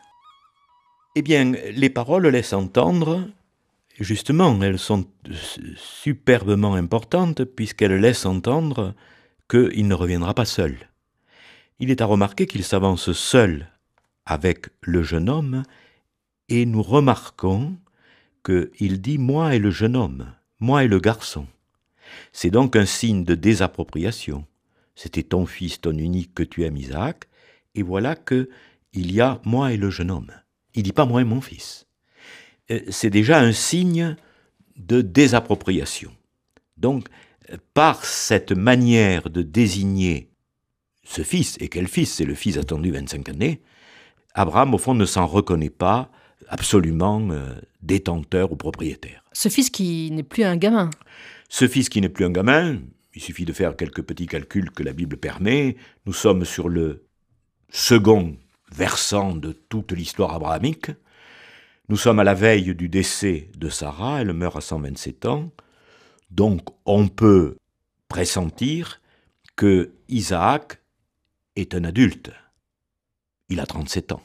Eh 1.15 1.21
bien, 1.21 1.51
les 1.51 1.89
paroles 1.89 2.27
laissent 2.27 2.53
entendre, 2.53 3.27
justement, 3.99 4.59
elles 4.63 4.79
sont 4.79 5.05
superbement 5.75 6.73
importantes 6.73 7.43
puisqu'elles 7.43 7.99
laissent 7.99 8.25
entendre 8.25 8.95
qu'il 9.47 9.87
ne 9.87 9.93
reviendra 9.93 10.33
pas 10.33 10.45
seul. 10.45 10.75
Il 11.79 11.91
est 11.91 12.01
à 12.01 12.05
remarquer 12.05 12.47
qu'il 12.47 12.63
s'avance 12.63 13.11
seul 13.11 13.67
avec 14.25 14.67
le 14.81 15.03
jeune 15.03 15.29
homme 15.29 15.63
et 16.49 16.65
nous 16.65 16.81
remarquons 16.81 17.75
qu'il 18.43 19.01
dit 19.01 19.19
moi 19.19 19.53
et 19.53 19.59
le 19.59 19.69
jeune 19.69 19.95
homme, 19.95 20.33
moi 20.59 20.83
et 20.83 20.87
le 20.87 20.99
garçon. 20.99 21.45
C'est 22.33 22.51
donc 22.51 22.75
un 22.75 22.85
signe 22.85 23.23
de 23.23 23.35
désappropriation. 23.35 24.45
C'était 24.95 25.23
ton 25.23 25.45
fils, 25.45 25.81
ton 25.81 25.97
unique 25.97 26.33
que 26.33 26.43
tu 26.43 26.63
aimes, 26.65 26.77
Isaac, 26.77 27.25
et 27.75 27.83
voilà 27.83 28.15
que 28.15 28.49
il 28.93 29.11
y 29.11 29.21
a 29.21 29.39
moi 29.45 29.71
et 29.71 29.77
le 29.77 29.89
jeune 29.89 30.11
homme. 30.11 30.31
Il 30.73 30.83
dit 30.83 30.93
pas 30.93 31.05
moi 31.05 31.21
et 31.21 31.25
mon 31.25 31.41
fils. 31.41 31.85
Euh, 32.71 32.79
c'est 32.89 33.09
déjà 33.09 33.39
un 33.39 33.51
signe 33.51 34.15
de 34.75 35.01
désappropriation. 35.01 36.11
Donc, 36.77 37.07
par 37.73 38.05
cette 38.05 38.51
manière 38.51 39.29
de 39.29 39.41
désigner 39.41 40.29
ce 41.03 41.23
fils, 41.23 41.57
et 41.59 41.69
quel 41.69 41.87
fils 41.87 42.13
C'est 42.13 42.25
le 42.25 42.35
fils 42.35 42.57
attendu 42.57 42.91
25 42.91 43.29
années, 43.29 43.61
Abraham, 44.33 44.73
au 44.75 44.77
fond, 44.77 44.93
ne 44.93 45.05
s'en 45.05 45.25
reconnaît 45.25 45.71
pas 45.71 46.11
absolument 46.47 47.29
euh, 47.31 47.53
détenteur 47.81 48.51
ou 48.51 48.55
propriétaire. 48.55 49.23
Ce 49.33 49.49
fils 49.49 49.69
qui 49.69 50.11
n'est 50.11 50.23
plus 50.23 50.43
un 50.43 50.55
gamin. 50.55 50.89
Ce 51.49 51.67
fils 51.67 51.89
qui 51.89 51.99
n'est 51.99 52.09
plus 52.09 52.25
un 52.25 52.31
gamin, 52.31 52.79
il 53.15 53.21
suffit 53.21 53.45
de 53.45 53.53
faire 53.53 53.75
quelques 53.75 54.03
petits 54.03 54.27
calculs 54.27 54.71
que 54.71 54.83
la 54.83 54.93
Bible 54.93 55.17
permet. 55.17 55.75
Nous 56.05 56.13
sommes 56.13 56.45
sur 56.45 56.69
le 56.69 57.05
second 57.69 58.37
versant 58.71 59.35
de 59.35 59.51
toute 59.51 59.91
l'histoire 59.91 60.33
abrahamique. 60.33 60.91
Nous 61.89 61.97
sommes 61.97 62.19
à 62.19 62.23
la 62.23 62.35
veille 62.35 62.75
du 62.75 62.87
décès 62.87 63.49
de 63.57 63.67
Sarah, 63.67 64.21
elle 64.21 64.31
meurt 64.33 64.55
à 64.57 64.61
127 64.61 65.25
ans. 65.25 65.51
Donc 66.29 66.61
on 66.85 67.07
peut 67.07 67.57
pressentir 68.07 69.01
que 69.55 69.91
Isaac 70.07 70.79
est 71.55 71.73
un 71.73 71.83
adulte. 71.83 72.31
Il 73.49 73.59
a 73.59 73.65
37 73.65 74.11
ans. 74.11 74.21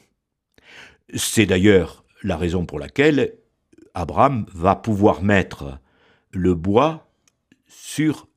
C'est 1.15 1.47
d'ailleurs 1.47 2.05
la 2.21 2.37
raison 2.37 2.67
pour 2.67 2.77
laquelle 2.77 3.33
Abraham 3.95 4.45
va 4.53 4.75
pouvoir 4.75 5.23
mettre 5.23 5.79
le 6.31 6.53
bois 6.53 7.04
sur 7.81 8.27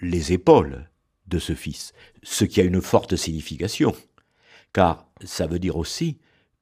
les 0.00 0.32
épaules 0.32 0.88
de 1.26 1.38
ce 1.38 1.54
fils, 1.54 1.92
ce 2.22 2.44
qui 2.44 2.60
a 2.60 2.64
une 2.64 2.82
forte 2.82 3.16
signification, 3.16 3.94
car 4.72 5.06
ça 5.24 5.46
veut 5.46 5.58
dire 5.58 5.76
aussi 5.76 6.18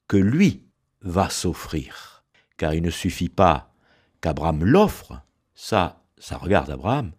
que 0.07 0.17
lui 0.17 0.65
va 1.03 1.31
s'offrir, 1.31 2.25
car 2.57 2.75
il 2.75 2.83
ne 2.83 2.91
suffit 2.91 3.29
pas 3.29 3.75
qu'Abraham 4.21 4.65
l'offre, 4.65 5.23
ça, 5.55 6.05
ça 6.19 6.37
regarde 6.37 6.71
Abraham, 6.71 7.13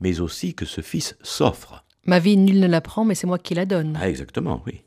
mais 0.00 0.20
aussi 0.20 0.54
que 0.54 0.64
ce 0.64 0.80
fils 0.80 1.16
s'offre. 1.22 1.84
Ma 2.06 2.18
vie, 2.18 2.36
nul 2.36 2.60
ne 2.60 2.66
la 2.66 2.80
prend, 2.80 3.04
mais 3.04 3.14
c'est 3.14 3.26
moi 3.26 3.38
qui 3.38 3.54
la 3.54 3.66
donne. 3.66 3.98
Ah, 4.00 4.08
exactement, 4.08 4.62
oui. 4.66 4.82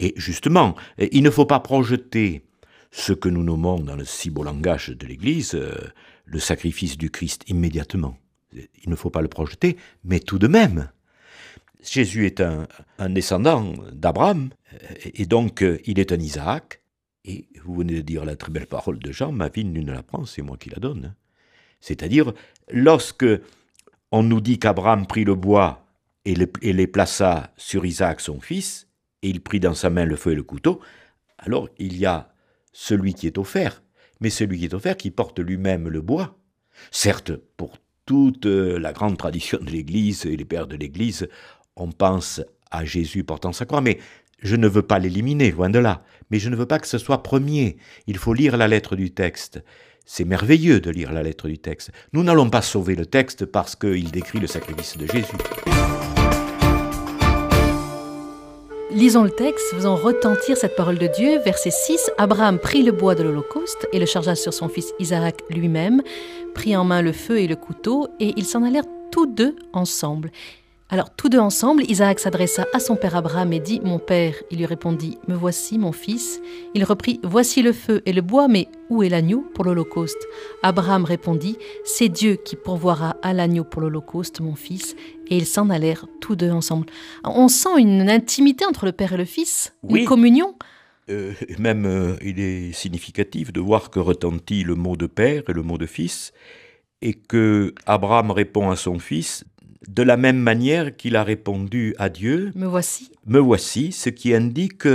Et 0.00 0.12
justement, 0.16 0.74
il 0.98 1.22
ne 1.22 1.30
faut 1.30 1.46
pas 1.46 1.60
projeter 1.60 2.46
ce 2.90 3.12
que 3.12 3.28
nous 3.28 3.42
nommons 3.42 3.80
dans 3.80 3.96
le 3.96 4.04
si 4.04 4.30
beau 4.30 4.42
langage 4.42 4.88
de 4.88 5.06
l'Église 5.06 5.54
euh, 5.54 5.76
le 6.24 6.38
sacrifice 6.38 6.96
du 6.96 7.10
Christ 7.10 7.42
immédiatement. 7.48 8.16
Il 8.54 8.90
ne 8.90 8.96
faut 8.96 9.10
pas 9.10 9.22
le 9.22 9.28
projeter, 9.28 9.76
mais 10.04 10.20
tout 10.20 10.38
de 10.38 10.48
même. 10.48 10.88
Jésus 11.82 12.26
est 12.26 12.40
un, 12.40 12.66
descendant 13.10 13.74
d'Abraham, 13.92 14.50
et 15.02 15.26
donc 15.26 15.62
euh, 15.62 15.78
il 15.84 15.98
est 15.98 16.12
un 16.12 16.18
Isaac, 16.18 16.80
et 17.24 17.46
vous 17.62 17.74
venez 17.76 17.94
de 17.94 18.00
dire 18.00 18.24
la 18.24 18.36
très 18.36 18.50
belle 18.50 18.66
parole 18.66 18.98
de 18.98 19.12
Jean, 19.12 19.32
ma 19.32 19.48
vie, 19.48 19.64
nul 19.64 19.84
ne 19.84 19.92
la 19.92 20.02
prend, 20.02 20.24
c'est 20.24 20.42
moi 20.42 20.56
qui 20.56 20.70
la 20.70 20.78
donne. 20.78 21.14
C'est-à-dire, 21.80 22.32
lorsque 22.70 23.26
on 24.12 24.22
nous 24.22 24.40
dit 24.40 24.58
qu'Abraham 24.58 25.06
prit 25.06 25.24
le 25.24 25.34
bois 25.34 25.86
et, 26.24 26.34
et 26.62 26.72
les 26.72 26.86
plaça 26.86 27.52
sur 27.56 27.84
Isaac 27.84 28.20
son 28.20 28.40
fils, 28.40 28.88
et 29.22 29.28
il 29.28 29.42
prit 29.42 29.60
dans 29.60 29.74
sa 29.74 29.90
main 29.90 30.04
le 30.04 30.16
feu 30.16 30.32
et 30.32 30.36
le 30.36 30.42
couteau, 30.42 30.80
alors 31.38 31.68
il 31.78 31.96
y 31.96 32.06
a 32.06 32.32
celui 32.72 33.14
qui 33.14 33.26
est 33.26 33.38
offert, 33.38 33.82
mais 34.20 34.30
celui 34.30 34.58
qui 34.58 34.64
est 34.66 34.74
offert 34.74 34.96
qui 34.96 35.10
porte 35.10 35.38
lui-même 35.38 35.88
le 35.88 36.00
bois. 36.00 36.38
Certes, 36.90 37.32
pour 37.56 37.78
toute 38.06 38.46
la 38.46 38.92
grande 38.92 39.16
tradition 39.16 39.58
de 39.60 39.70
l'Église 39.70 40.26
et 40.26 40.36
les 40.36 40.44
pères 40.44 40.66
de 40.66 40.76
l'Église, 40.76 41.28
on 41.76 41.90
pense 41.90 42.40
à 42.70 42.84
Jésus 42.84 43.24
portant 43.24 43.52
sa 43.52 43.66
croix, 43.66 43.80
mais 43.80 43.98
je 44.40 44.56
ne 44.56 44.68
veux 44.68 44.82
pas 44.82 44.98
l'éliminer, 44.98 45.50
loin 45.50 45.70
de 45.70 45.78
là, 45.78 46.02
mais 46.30 46.38
je 46.38 46.50
ne 46.50 46.56
veux 46.56 46.66
pas 46.66 46.78
que 46.78 46.86
ce 46.86 46.98
soit 46.98 47.22
premier. 47.22 47.78
Il 48.06 48.18
faut 48.18 48.34
lire 48.34 48.56
la 48.56 48.68
lettre 48.68 48.94
du 48.96 49.10
texte. 49.10 49.62
C'est 50.04 50.26
merveilleux 50.26 50.80
de 50.80 50.90
lire 50.90 51.12
la 51.12 51.22
lettre 51.22 51.48
du 51.48 51.58
texte. 51.58 51.90
Nous 52.12 52.22
n'allons 52.22 52.50
pas 52.50 52.62
sauver 52.62 52.94
le 52.94 53.06
texte 53.06 53.46
parce 53.46 53.74
qu'il 53.74 54.10
décrit 54.10 54.40
le 54.40 54.46
sacrifice 54.46 54.98
de 54.98 55.06
Jésus. 55.06 56.13
Lisons 58.94 59.24
le 59.24 59.30
texte, 59.30 59.74
faisons 59.74 59.96
retentir 59.96 60.56
cette 60.56 60.76
parole 60.76 60.98
de 60.98 61.08
Dieu. 61.08 61.40
Verset 61.40 61.72
6. 61.72 62.12
Abraham 62.16 62.60
prit 62.60 62.84
le 62.84 62.92
bois 62.92 63.16
de 63.16 63.24
l'Holocauste 63.24 63.88
et 63.92 63.98
le 63.98 64.06
chargea 64.06 64.36
sur 64.36 64.54
son 64.54 64.68
fils 64.68 64.92
Isaac 65.00 65.40
lui-même, 65.50 66.00
prit 66.54 66.76
en 66.76 66.84
main 66.84 67.02
le 67.02 67.10
feu 67.10 67.40
et 67.40 67.48
le 67.48 67.56
couteau, 67.56 68.06
et 68.20 68.34
ils 68.36 68.46
s'en 68.46 68.62
allèrent 68.62 68.84
tous 69.10 69.26
deux 69.26 69.56
ensemble. 69.72 70.30
Alors 70.94 71.10
tous 71.10 71.28
deux 71.28 71.40
ensemble, 71.40 71.82
Isaac 71.90 72.20
s'adressa 72.20 72.68
à 72.72 72.78
son 72.78 72.94
père 72.94 73.16
Abraham 73.16 73.52
et 73.52 73.58
dit 73.58 73.80
Mon 73.82 73.98
père. 73.98 74.36
Il 74.52 74.58
lui 74.58 74.64
répondit 74.64 75.18
Me 75.26 75.34
voici, 75.34 75.76
mon 75.76 75.90
fils. 75.90 76.40
Il 76.72 76.84
reprit 76.84 77.18
Voici 77.24 77.62
le 77.62 77.72
feu 77.72 78.00
et 78.06 78.12
le 78.12 78.22
bois, 78.22 78.46
mais 78.46 78.68
où 78.90 79.02
est 79.02 79.08
l'agneau 79.08 79.44
pour 79.56 79.64
l'Holocauste? 79.64 80.24
Abraham 80.62 81.04
répondit 81.04 81.58
C'est 81.84 82.08
Dieu 82.08 82.36
qui 82.36 82.54
pourvoira 82.54 83.16
à 83.22 83.32
l'agneau 83.32 83.64
pour 83.64 83.82
l'Holocauste, 83.82 84.38
mon 84.38 84.54
fils. 84.54 84.94
Et 85.26 85.36
ils 85.36 85.46
s'en 85.46 85.68
allèrent 85.68 86.06
tous 86.20 86.36
deux 86.36 86.52
ensemble. 86.52 86.86
On 87.24 87.48
sent 87.48 87.76
une 87.76 88.08
intimité 88.08 88.64
entre 88.64 88.86
le 88.86 88.92
père 88.92 89.14
et 89.14 89.16
le 89.16 89.24
fils, 89.24 89.74
une 89.88 90.04
communion? 90.04 90.54
euh, 91.10 91.32
même 91.58 91.86
euh, 91.86 92.14
il 92.22 92.38
est 92.38 92.70
significatif 92.70 93.52
de 93.52 93.60
voir 93.60 93.90
que 93.90 93.98
retentit 93.98 94.62
le 94.62 94.76
mot 94.76 94.94
de 94.94 95.08
père 95.08 95.42
et 95.48 95.52
le 95.52 95.62
mot 95.62 95.76
de 95.76 95.86
fils, 95.86 96.32
et 97.02 97.14
que 97.14 97.74
Abraham 97.84 98.30
répond 98.30 98.70
à 98.70 98.76
son 98.76 99.00
fils 99.00 99.44
de 99.88 100.02
la 100.02 100.16
même 100.16 100.38
manière 100.38 100.96
qu'il 100.96 101.16
a 101.16 101.24
répondu 101.24 101.94
à 101.98 102.08
Dieu. 102.08 102.52
Me 102.54 102.66
voici. 102.66 103.10
Me 103.26 103.38
voici, 103.38 103.92
ce 103.92 104.08
qui 104.10 104.34
indique, 104.34 104.88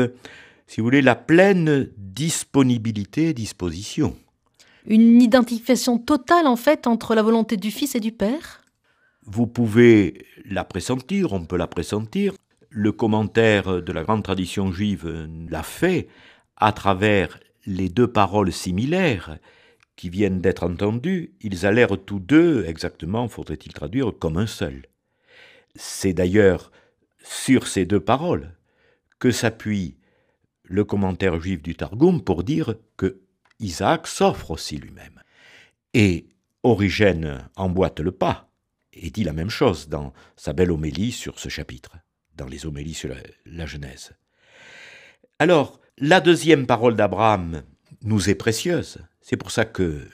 si 0.67 0.81
vous 0.81 0.85
voulez, 0.85 1.01
la 1.01 1.15
pleine 1.15 1.89
disponibilité 1.97 3.29
et 3.29 3.33
disposition. 3.33 4.15
Une 4.85 5.21
identification 5.21 5.97
totale, 5.97 6.47
en 6.47 6.55
fait, 6.55 6.87
entre 6.87 7.15
la 7.15 7.21
volonté 7.21 7.57
du 7.57 7.71
Fils 7.71 7.95
et 7.95 7.99
du 7.99 8.11
Père 8.11 8.63
Vous 9.25 9.47
pouvez 9.47 10.25
la 10.45 10.63
pressentir, 10.63 11.33
on 11.33 11.45
peut 11.45 11.57
la 11.57 11.67
pressentir. 11.67 12.33
Le 12.69 12.91
commentaire 12.91 13.81
de 13.81 13.91
la 13.91 14.03
grande 14.03 14.23
tradition 14.23 14.71
juive 14.71 15.27
l'a 15.49 15.63
fait 15.63 16.07
à 16.57 16.71
travers 16.71 17.39
les 17.65 17.89
deux 17.89 18.07
paroles 18.07 18.51
similaires 18.51 19.37
qui 19.99 20.09
viennent 20.09 20.39
d'être 20.39 20.63
entendues. 20.63 21.33
Ils 21.41 21.65
allèrent 21.65 22.01
tous 22.05 22.21
deux, 22.21 22.63
exactement, 22.63 23.27
faudrait-il 23.27 23.73
traduire, 23.73 24.13
comme 24.17 24.37
un 24.37 24.47
seul. 24.47 24.83
C'est 25.75 26.13
d'ailleurs 26.13 26.71
sur 27.21 27.67
ces 27.67 27.85
deux 27.85 27.99
paroles 27.99 28.55
que 29.19 29.29
s'appuie 29.29 29.97
le 30.63 30.85
commentaire 30.85 31.37
juif 31.41 31.61
du 31.61 31.75
Targum 31.75 32.23
pour 32.23 32.45
dire 32.45 32.75
que 32.95 33.19
Isaac 33.59 34.07
s'offre 34.07 34.51
aussi 34.51 34.77
lui-même. 34.77 35.21
Et 35.93 36.27
Origène 36.63 37.49
emboîte 37.57 37.99
le 37.99 38.13
pas 38.13 38.49
et 38.93 39.09
dit 39.09 39.25
la 39.25 39.33
même 39.33 39.49
chose 39.49 39.89
dans 39.89 40.13
sa 40.37 40.53
belle 40.53 40.71
homélie 40.71 41.11
sur 41.11 41.39
ce 41.39 41.49
chapitre, 41.49 41.97
dans 42.37 42.47
les 42.47 42.65
homélies 42.65 42.93
sur 42.93 43.13
la, 43.45 43.65
Genèse. 43.65 44.13
Alors, 45.39 45.81
la 45.97 46.21
deuxième 46.21 46.67
parole 46.67 46.95
d'Abraham 46.95 47.63
nous 48.01 48.29
est 48.29 48.35
précieuse. 48.35 48.99
C'est 49.29 49.37
pour 49.37 49.51
ça 49.51 49.63
que 49.63 50.07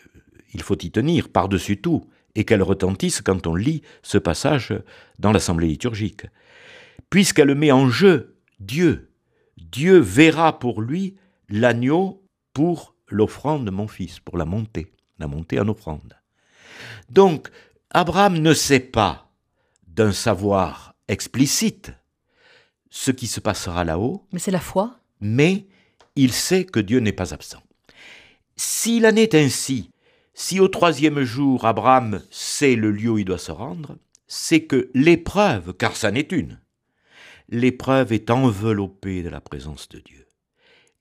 il 0.54 0.62
faut 0.62 0.78
y 0.78 0.92
tenir 0.92 1.30
par-dessus 1.30 1.80
tout 1.80 2.04
et 2.36 2.44
qu'elle 2.44 2.62
retentisse 2.62 3.22
quand 3.22 3.48
on 3.48 3.56
lit 3.56 3.82
ce 4.04 4.18
passage 4.18 4.74
dans 5.20 5.32
l'assemblée 5.32 5.70
liturgique. 5.70 6.26
Puisqu'elle 7.10 7.56
met 7.56 7.72
en 7.72 7.90
jeu 7.90 8.36
Dieu. 8.60 9.14
Dieu 9.56 10.00
verra 10.00 10.60
pour 10.60 10.82
lui 10.82 11.16
l'agneau 11.48 12.28
pour 12.52 12.94
l'offrande 13.08 13.64
de 13.64 13.72
mon 13.72 13.88
fils, 13.88 14.20
pour 14.20 14.38
la 14.38 14.44
montée, 14.44 14.92
la 15.18 15.28
montée 15.28 15.62
en 15.62 15.70
offrande. 15.70 16.18
Donc, 17.10 17.50
Abraham 17.92 18.38
ne 18.40 18.54
sait 18.54 18.82
pas 18.82 19.32
d'un 19.88 20.12
savoir 20.12 20.94
explicite 21.08 21.94
ce 22.90 23.12
qui 23.12 23.28
se 23.28 23.40
passera 23.40 23.86
là-haut. 23.86 24.28
Mais 24.34 24.40
c'est 24.40 24.52
la 24.52 24.60
foi. 24.60 25.00
Mais 25.22 25.68
il 26.18 26.34
sait 26.34 26.66
que 26.66 26.82
Dieu 26.82 27.00
n'est 27.00 27.14
pas 27.14 27.34
absent. 27.34 27.62
S'il 28.58 29.06
en 29.06 29.16
est 29.16 29.36
ainsi, 29.36 29.92
si 30.34 30.60
au 30.60 30.68
troisième 30.68 31.24
jour 31.24 31.66
Abraham 31.66 32.22
sait 32.32 32.76
le 32.76 32.92
lieu 32.92 33.10
où 33.12 33.18
il 33.18 33.26
doit 33.26 33.38
se 33.38 33.52
rendre, 33.52 33.98
c'est 34.28 34.62
que 34.62 34.90
l'épreuve, 34.94 35.74
car 35.74 35.96
ça 35.96 36.12
n'est 36.12 36.22
une, 36.22 36.60
l'épreuve 37.50 38.14
est 38.14 38.30
enveloppée 38.30 39.24
de 39.24 39.30
la 39.30 39.42
présence 39.42 39.90
de 39.90 40.00
Dieu. 40.00 40.26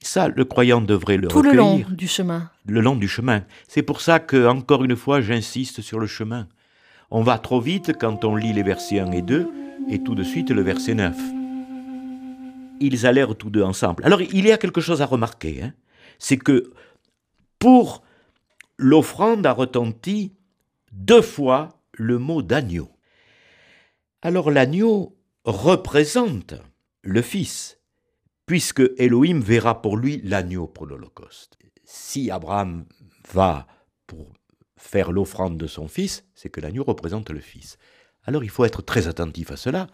Ça, 0.01 0.29
le 0.29 0.45
croyant 0.45 0.83
devrait 0.83 1.17
le 1.17 1.29
Tout 1.29 1.43
le 1.43 1.53
long 1.53 1.83
du 1.89 2.09
chemin. 2.09 2.51
Le 2.67 2.81
long 2.81 2.97
du 2.97 3.09
chemin. 3.09 3.45
C'est 3.69 3.83
pour 3.83 4.03
ça 4.03 4.19
que, 4.19 4.47
encore 4.47 4.85
une 4.85 4.97
fois, 4.97 5.23
j'insiste 5.23 5.81
sur 5.81 5.99
le 5.99 6.07
chemin. 6.07 6.47
On 7.11 7.23
va 7.23 7.39
trop 7.39 7.61
vite 7.61 7.93
quand 7.99 8.25
on 8.25 8.37
lit 8.37 8.53
les 8.53 8.63
versets 8.63 8.99
1 8.99 9.13
et 9.13 9.23
2, 9.23 9.49
et 9.89 10.03
tout 10.03 10.15
de 10.15 10.23
suite 10.23 10.51
le 10.51 10.61
verset 10.61 10.95
9. 10.95 11.17
Ils 12.81 13.07
allèrent 13.07 13.35
tous 13.35 13.49
deux 13.49 13.63
ensemble. 13.63 14.05
Alors, 14.05 14.21
il 14.21 14.47
y 14.47 14.53
a 14.53 14.59
quelque 14.59 14.83
chose 14.83 15.01
à 15.01 15.07
remarquer. 15.07 15.63
Hein. 15.63 15.73
C'est 16.19 16.37
que 16.37 16.71
pour 17.59 18.03
l'offrande 18.77 19.47
a 19.47 19.53
retenti 19.53 20.35
deux 20.93 21.23
fois 21.23 21.81
le 21.93 22.19
mot 22.19 22.43
d'agneau. 22.43 22.91
Alors 24.23 24.51
l'agneau 24.51 25.17
représente 25.45 26.55
le 27.03 27.23
Fils 27.23 27.79
puisque 28.47 28.83
Elohim 28.99 29.41
verra 29.41 29.81
pour 29.81 29.97
lui 29.97 30.21
l'agneau 30.23 30.67
pour 30.67 30.87
l'Holocauste. 30.87 31.59
Si 31.85 32.31
Abraham 32.31 32.87
va 33.33 33.67
pour 34.07 34.33
faire 34.77 35.13
l'offrande 35.13 35.57
de 35.57 35.67
son 35.67 35.89
fils, 35.89 36.25
c'est 36.35 36.51
que 36.51 36.61
l'agneau 36.61 36.85
représente 36.85 37.31
le 37.31 37.41
fils. 37.41 37.79
Alors 38.25 38.45
il 38.45 38.51
faut 38.51 38.65
être 38.65 38.83
très 38.83 39.07
attentif 39.07 39.51
à 39.51 39.57
cela, 39.57 39.87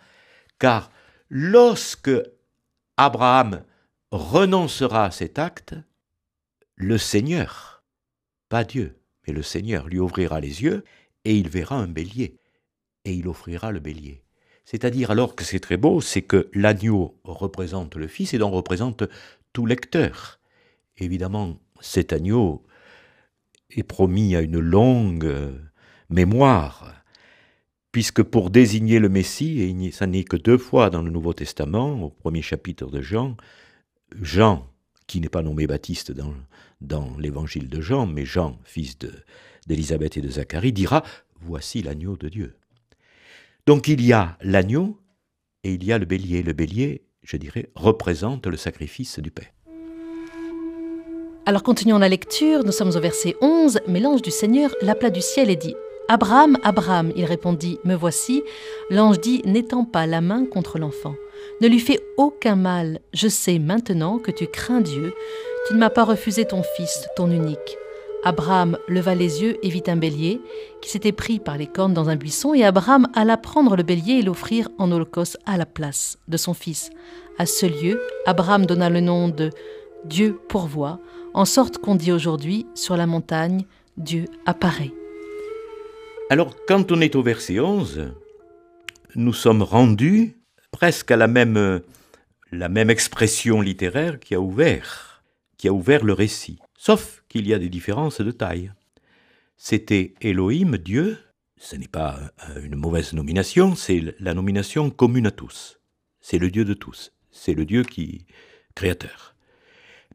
car 0.58 0.90
lorsque 1.28 2.10
Abraham 2.96 3.62
renoncera 4.10 5.06
à 5.06 5.10
cet 5.10 5.38
acte, 5.38 5.74
le 6.80 6.96
Seigneur, 6.96 7.84
pas 8.48 8.64
Dieu, 8.64 8.96
mais 9.26 9.34
le 9.34 9.42
Seigneur 9.42 9.86
lui 9.86 9.98
ouvrira 9.98 10.40
les 10.40 10.62
yeux 10.62 10.82
et 11.26 11.36
il 11.36 11.50
verra 11.50 11.76
un 11.76 11.88
bélier, 11.88 12.38
et 13.04 13.12
il 13.12 13.28
offrira 13.28 13.70
le 13.70 13.80
bélier. 13.80 14.22
C'est-à-dire 14.64 15.10
alors 15.10 15.36
que 15.36 15.44
c'est 15.44 15.60
très 15.60 15.76
beau, 15.76 16.00
c'est 16.00 16.22
que 16.22 16.48
l'agneau 16.54 17.20
représente 17.22 17.96
le 17.96 18.06
Fils 18.06 18.32
et 18.32 18.38
donc 18.38 18.54
représente 18.54 19.04
tout 19.52 19.66
lecteur. 19.66 20.40
Évidemment, 20.96 21.60
cet 21.80 22.14
agneau 22.14 22.64
est 23.68 23.82
promis 23.82 24.34
à 24.34 24.40
une 24.40 24.58
longue 24.58 25.26
euh, 25.26 25.58
mémoire, 26.08 26.94
puisque 27.92 28.22
pour 28.22 28.48
désigner 28.48 29.00
le 29.00 29.10
Messie, 29.10 29.60
et 29.60 29.90
ça 29.90 30.06
n'est 30.06 30.24
que 30.24 30.38
deux 30.38 30.58
fois 30.58 30.88
dans 30.88 31.02
le 31.02 31.10
Nouveau 31.10 31.34
Testament, 31.34 32.02
au 32.04 32.08
premier 32.08 32.40
chapitre 32.40 32.86
de 32.86 33.02
Jean, 33.02 33.36
Jean, 34.22 34.66
qui 35.10 35.20
n'est 35.20 35.28
pas 35.28 35.42
nommé 35.42 35.66
Baptiste 35.66 36.12
dans, 36.12 37.16
l'évangile 37.18 37.68
de 37.68 37.80
Jean, 37.80 38.06
mais 38.06 38.24
Jean, 38.24 38.56
fils 38.62 38.96
d'Élisabeth 39.66 40.16
et 40.16 40.20
de 40.20 40.28
Zacharie, 40.28 40.72
dira, 40.72 41.02
Voici 41.42 41.82
l'agneau 41.82 42.16
de 42.16 42.28
Dieu. 42.28 42.54
Donc 43.66 43.88
il 43.88 44.06
y 44.06 44.12
a 44.12 44.38
l'agneau 44.40 45.00
et 45.64 45.72
il 45.72 45.82
y 45.82 45.92
a 45.92 45.98
le 45.98 46.04
bélier. 46.04 46.44
Le 46.44 46.52
bélier, 46.52 47.02
je 47.24 47.36
dirais, 47.36 47.70
représente 47.74 48.46
le 48.46 48.56
sacrifice 48.56 49.18
du 49.18 49.32
Père. 49.32 49.50
Alors 51.44 51.64
continuons 51.64 51.98
la 51.98 52.08
lecture, 52.08 52.62
nous 52.62 52.70
sommes 52.70 52.94
au 52.94 53.00
verset 53.00 53.34
11, 53.40 53.80
mais 53.88 53.98
l'ange 53.98 54.22
du 54.22 54.30
Seigneur 54.30 54.70
l'appela 54.80 55.10
du 55.10 55.22
ciel 55.22 55.50
et 55.50 55.56
dit 55.56 55.74
Abraham, 56.06 56.56
Abraham, 56.62 57.12
il 57.16 57.24
répondit 57.24 57.78
Me 57.84 57.96
voici. 57.96 58.44
L'ange 58.90 59.18
dit 59.18 59.42
N'étends 59.44 59.84
pas 59.84 60.06
la 60.06 60.20
main 60.20 60.46
contre 60.46 60.78
l'enfant, 60.78 61.16
ne 61.60 61.68
lui 61.68 61.80
fais 61.80 62.00
aucun 62.16 62.56
mal, 62.56 63.00
je 63.12 63.28
sais 63.28 63.58
maintenant 63.58 64.18
que 64.18 64.30
tu 64.30 64.46
crains 64.46 64.80
Dieu, 64.80 65.12
tu 65.66 65.74
ne 65.74 65.78
m'as 65.78 65.90
pas 65.90 66.04
refusé 66.04 66.44
ton 66.44 66.62
fils, 66.62 67.06
ton 67.16 67.30
unique. 67.30 67.76
Abraham 68.22 68.76
leva 68.86 69.14
les 69.14 69.42
yeux 69.42 69.56
et 69.64 69.70
vit 69.70 69.82
un 69.86 69.96
bélier 69.96 70.40
qui 70.82 70.90
s'était 70.90 71.12
pris 71.12 71.38
par 71.38 71.56
les 71.56 71.66
cornes 71.66 71.94
dans 71.94 72.10
un 72.10 72.16
buisson, 72.16 72.52
et 72.52 72.64
Abraham 72.64 73.08
alla 73.14 73.36
prendre 73.36 73.76
le 73.76 73.82
bélier 73.82 74.14
et 74.14 74.22
l'offrir 74.22 74.68
en 74.78 74.92
holocauste 74.92 75.38
à 75.46 75.56
la 75.56 75.66
place 75.66 76.18
de 76.28 76.36
son 76.36 76.52
fils. 76.52 76.90
À 77.38 77.46
ce 77.46 77.66
lieu, 77.66 78.00
Abraham 78.26 78.66
donna 78.66 78.90
le 78.90 79.00
nom 79.00 79.28
de 79.28 79.50
Dieu 80.04 80.38
pourvoit, 80.48 80.98
en 81.32 81.44
sorte 81.44 81.78
qu'on 81.78 81.94
dit 81.94 82.12
aujourd'hui, 82.12 82.66
sur 82.74 82.96
la 82.96 83.06
montagne, 83.06 83.64
Dieu 83.96 84.26
apparaît. 84.46 84.92
Alors, 86.28 86.54
quand 86.68 86.92
on 86.92 87.00
est 87.00 87.16
au 87.16 87.22
verset 87.22 87.58
11, 87.60 88.12
nous 89.14 89.32
sommes 89.32 89.62
rendus 89.62 90.39
presque 90.70 91.10
à 91.10 91.16
la 91.16 91.26
même, 91.26 91.80
la 92.52 92.68
même 92.68 92.90
expression 92.90 93.60
littéraire 93.60 94.20
qui 94.20 94.34
a 94.34 94.40
ouvert, 94.40 95.22
qui 95.56 95.68
a 95.68 95.72
ouvert 95.72 96.04
le 96.04 96.12
récit. 96.12 96.58
Sauf 96.76 97.22
qu'il 97.28 97.46
y 97.46 97.54
a 97.54 97.58
des 97.58 97.68
différences 97.68 98.20
de 98.20 98.30
taille. 98.30 98.72
C'était 99.56 100.14
Elohim, 100.20 100.78
Dieu, 100.78 101.18
ce 101.58 101.76
n'est 101.76 101.88
pas 101.88 102.18
une 102.62 102.76
mauvaise 102.76 103.12
nomination, 103.12 103.74
c'est 103.74 104.14
la 104.18 104.32
nomination 104.32 104.90
commune 104.90 105.26
à 105.26 105.30
tous. 105.30 105.78
C'est 106.20 106.38
le 106.38 106.50
Dieu 106.50 106.64
de 106.64 106.74
tous, 106.74 107.12
c'est 107.30 107.54
le 107.54 107.66
Dieu 107.66 107.82
qui 107.82 108.26
créateur. 108.74 109.34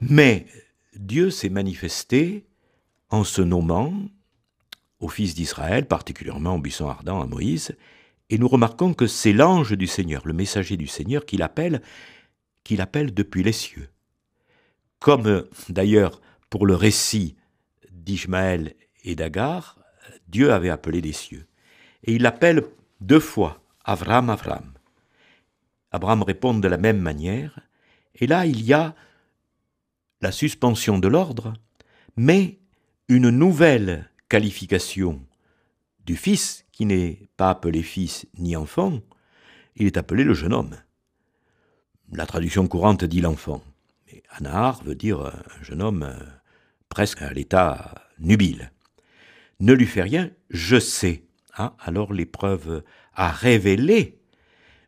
Mais 0.02 0.48
Dieu 0.96 1.30
s'est 1.30 1.50
manifesté 1.50 2.48
en 3.10 3.24
se 3.24 3.42
nommant 3.42 3.94
au 5.00 5.08
fils 5.08 5.36
d'Israël, 5.36 5.88
particulièrement 5.88 6.56
au 6.56 6.60
buisson 6.60 6.88
ardent 6.88 7.22
à 7.22 7.28
Moïse, 7.28 7.76
et 8.30 8.38
nous 8.38 8.48
remarquons 8.48 8.94
que 8.94 9.08
c'est 9.08 9.34
l'ange 9.34 9.78
du 9.78 9.88
Seigneur, 9.88 10.26
le 10.26 10.34
messager 10.34 10.78
du 10.78 10.88
Seigneur, 10.88 11.26
qui 11.26 11.38
l'appelle, 11.38 11.82
qui 12.64 12.76
l'appelle 12.76 13.14
depuis 13.14 13.44
les 13.44 13.52
cieux. 13.52 13.90
Comme 15.00 15.46
d'ailleurs 15.70 16.22
pour 16.50 16.66
le 16.66 16.76
récit 16.76 17.36
d'Ishmaël 17.92 18.76
et 19.04 19.16
d'Agar, 19.16 19.78
Dieu 20.28 20.52
avait 20.52 20.70
appelé 20.70 21.02
des 21.02 21.14
cieux. 21.14 21.46
Et 22.04 22.14
il 22.14 22.26
appelle 22.26 22.64
deux 23.02 23.20
fois 23.20 23.62
Avram, 23.84 24.30
Avram. 24.30 24.74
Abraham 25.92 26.24
répond 26.24 26.54
de 26.54 26.68
la 26.68 26.78
même 26.78 27.00
manière. 27.00 27.60
Et 28.16 28.28
là, 28.28 28.46
il 28.46 28.62
y 28.62 28.74
a 28.74 28.96
la 30.22 30.32
suspension 30.32 30.98
de 31.00 31.08
l'ordre, 31.08 31.54
mais 32.18 32.60
une 33.08 33.30
nouvelle 33.30 34.10
qualification 34.28 35.22
du 36.06 36.18
fils, 36.18 36.65
qui 36.76 36.86
n'est 36.86 37.30
pas 37.38 37.52
appelé 37.52 37.82
fils 37.82 38.28
ni 38.38 38.58
enfant, 38.58 39.00
il 39.78 39.88
est 39.88 39.96
appelé 39.96 40.26
le 40.26 40.34
jeune 40.34 40.52
homme. 40.52 40.76
La 42.12 42.26
traduction 42.26 42.68
courante 42.68 43.06
dit 43.06 43.22
l'enfant. 43.22 43.64
Anahar 44.30 44.84
veut 44.84 44.94
dire 44.94 45.22
un 45.22 45.64
jeune 45.64 45.82
homme 45.82 46.04
euh, 46.04 46.20
presque 46.90 47.22
à 47.22 47.32
l'état 47.32 47.96
nubile. 48.20 48.74
Ne 49.62 49.72
lui 49.72 49.86
fais 49.86 50.02
rien, 50.02 50.32
je 50.50 50.78
sais. 50.78 51.24
Hein. 51.58 51.74
Alors 51.80 52.12
l'épreuve 52.12 52.84
a 53.14 53.32
révélé 53.32 54.20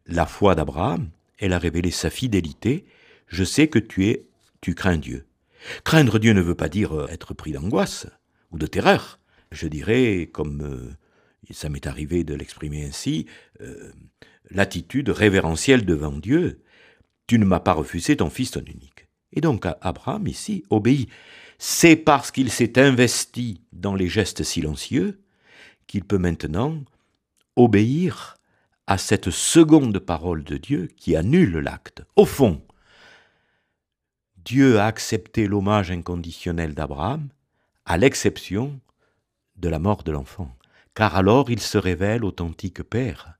la 0.08 0.26
foi 0.26 0.56
d'Abraham, 0.56 1.10
elle 1.40 1.54
a 1.54 1.58
révélé 1.58 1.90
sa 1.90 2.10
fidélité. 2.10 2.86
Je 3.28 3.46
sais 3.46 3.70
que 3.70 3.80
tu 3.80 4.08
es, 4.08 4.28
tu 4.60 4.76
crains 4.76 4.98
Dieu. 4.98 5.26
Craindre 5.86 6.20
Dieu 6.20 6.34
ne 6.34 6.42
veut 6.42 6.54
pas 6.54 6.68
dire 6.68 6.92
euh, 6.92 7.08
être 7.08 7.34
pris 7.34 7.54
d'angoisse 7.54 8.08
ou 8.52 8.58
de 8.58 8.68
terreur. 8.68 9.20
Je 9.52 9.70
dirais, 9.70 10.30
comme 10.34 10.98
ça 11.54 11.70
m'est 11.70 11.88
arrivé 11.88 12.24
de 12.24 12.34
l'exprimer 12.34 12.86
ainsi, 12.86 13.26
euh, 13.62 13.92
l'attitude 14.50 15.10
révérentielle 15.10 15.86
devant 15.86 16.12
Dieu. 16.12 16.64
Tu 17.28 17.40
ne 17.40 17.46
m'as 17.46 17.60
pas 17.60 17.74
refusé 17.74 18.18
ton 18.18 18.30
fils 18.30 18.52
ton 18.52 18.62
unique. 18.62 19.08
Et 19.34 19.42
donc 19.42 19.66
Abraham 19.82 20.28
ici 20.28 20.64
obéit. 20.70 21.10
C'est 21.60 21.96
parce 21.96 22.32
qu'il 22.32 22.52
s'est 22.52 22.80
investi 22.80 23.62
dans 23.74 23.96
les 23.96 24.08
gestes 24.08 24.44
silencieux 24.44 25.22
qu'il 25.88 26.04
peut 26.04 26.20
maintenant 26.20 26.80
obéir 27.56 28.38
à 28.86 28.98
cette 28.98 29.32
seconde 29.32 30.00
parole 30.00 30.44
de 30.44 30.58
Dieu 30.58 30.90
qui 30.96 31.16
annule 31.16 31.58
l'acte. 31.58 32.04
Au 32.16 32.26
fond, 32.26 32.62
Dieu 34.38 34.80
a 34.80 34.86
accepté 34.86 35.48
l'hommage 35.48 35.92
inconditionnel 35.92 36.74
d'Abraham, 36.74 37.28
à 37.86 37.98
l'exception 37.98 38.80
de 39.58 39.68
la 39.68 39.80
mort 39.80 40.04
de 40.04 40.12
l'enfant, 40.12 40.56
car 40.98 41.16
alors 41.16 41.52
il 41.52 41.60
se 41.60 41.78
révèle 41.78 42.26
authentique 42.26 42.82
Père. 42.82 43.38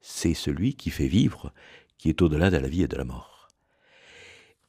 C'est 0.00 0.32
celui 0.32 0.74
qui 0.74 0.88
fait 0.88 1.06
vivre, 1.06 1.52
qui 1.98 2.08
est 2.08 2.22
au-delà 2.22 2.48
de 2.48 2.56
la 2.56 2.66
vie 2.66 2.82
et 2.82 2.88
de 2.88 2.96
la 2.96 3.04
mort. 3.04 3.50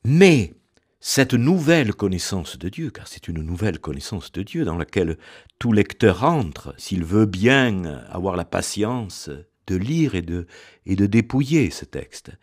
Mais 0.03 0.53
cette 0.99 1.33
nouvelle 1.33 1.93
connaissance 1.93 2.57
de 2.57 2.67
Dieu, 2.67 2.89
car 2.89 3.07
c'est 3.07 3.29
une 3.29 3.41
nouvelle 3.41 3.79
connaissance 3.79 4.33
de 4.33 4.43
Dieu 4.43 4.65
dans 4.65 4.77
laquelle 4.77 5.17
tout 5.59 5.71
lecteur 5.71 6.25
entre, 6.25 6.75
s'il 6.77 7.05
veut 7.05 7.25
bien 7.25 7.85
avoir 8.09 8.35
la 8.35 8.43
patience 8.43 9.29
de 9.67 9.77
lire 9.77 10.13
et 10.13 10.21
de, 10.21 10.45
dépouiller 10.85 11.69
ce 11.69 11.85
texte. 11.85 12.33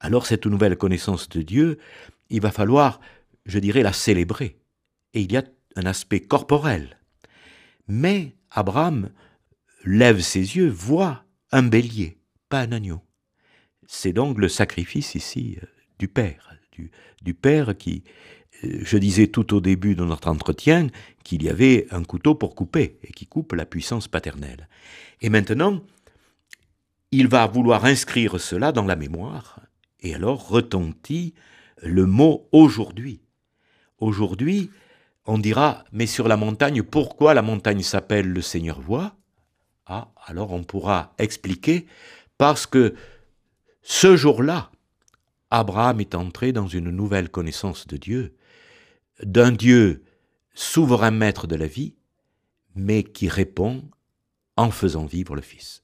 Alors 0.00 0.26
cette 0.26 0.46
nouvelle 0.46 0.76
connaissance 0.76 1.28
de 1.28 1.42
Dieu, 1.42 1.78
il 2.30 2.40
va 2.40 2.50
falloir, 2.50 3.00
je 3.46 3.60
dirais, 3.60 3.84
la 3.84 3.92
célébrer. 3.92 4.58
Et 5.14 5.20
il 5.20 5.30
y 5.30 5.36
a 5.36 5.44
un 5.76 5.86
aspect 5.86 6.18
corporel. 6.18 6.98
Mais 7.86 8.34
Abraham 8.50 9.10
lève 9.84 10.20
ses 10.20 10.56
yeux, 10.56 10.68
voit 10.68 11.24
un 11.52 11.62
bélier, 11.62 12.18
pas 12.48 12.60
un 12.60 12.72
agneau. 12.72 13.00
C'est 13.86 14.12
donc 14.12 14.38
le 14.38 14.48
sacrifice 14.48 15.14
ici 15.14 15.58
euh, 15.62 15.66
du 15.98 16.08
Père, 16.08 16.56
du, 16.72 16.90
du 17.22 17.34
Père 17.34 17.76
qui, 17.76 18.04
euh, 18.64 18.80
je 18.82 18.98
disais 18.98 19.28
tout 19.28 19.54
au 19.54 19.60
début 19.60 19.94
de 19.94 20.04
notre 20.04 20.28
entretien 20.28 20.88
qu'il 21.24 21.42
y 21.42 21.48
avait 21.48 21.86
un 21.90 22.04
couteau 22.04 22.34
pour 22.34 22.54
couper 22.54 22.98
et 23.02 23.12
qui 23.12 23.26
coupe 23.26 23.52
la 23.52 23.66
puissance 23.66 24.08
paternelle. 24.08 24.68
Et 25.20 25.30
maintenant, 25.30 25.82
il 27.10 27.28
va 27.28 27.46
vouloir 27.46 27.84
inscrire 27.84 28.40
cela 28.40 28.72
dans 28.72 28.84
la 28.84 28.96
mémoire, 28.96 29.60
et 30.00 30.14
alors 30.14 30.48
retentit 30.48 31.34
le 31.82 32.06
mot 32.06 32.48
aujourd'hui. 32.52 33.20
Aujourd'hui, 33.98 34.70
on 35.26 35.38
dira, 35.38 35.84
mais 35.92 36.06
sur 36.06 36.28
la 36.28 36.36
montagne, 36.36 36.82
pourquoi 36.82 37.34
la 37.34 37.42
montagne 37.42 37.82
s'appelle 37.82 38.28
le 38.28 38.42
Seigneur 38.42 38.80
voit 38.80 39.16
Ah, 39.86 40.08
alors 40.26 40.52
on 40.52 40.64
pourra 40.64 41.14
expliquer, 41.18 41.86
parce 42.38 42.66
que 42.66 42.94
ce 43.82 44.16
jour-là, 44.16 44.70
Abraham 45.50 46.00
est 46.00 46.14
entré 46.14 46.52
dans 46.52 46.66
une 46.66 46.90
nouvelle 46.90 47.28
connaissance 47.28 47.86
de 47.86 47.96
Dieu, 47.96 48.36
d'un 49.22 49.52
Dieu 49.52 50.04
souverain 50.54 51.10
maître 51.10 51.46
de 51.46 51.56
la 51.56 51.66
vie, 51.66 51.94
mais 52.74 53.02
qui 53.02 53.28
répond 53.28 53.82
en 54.56 54.70
faisant 54.70 55.06
vivre 55.06 55.34
le 55.34 55.42
Fils. 55.42 55.82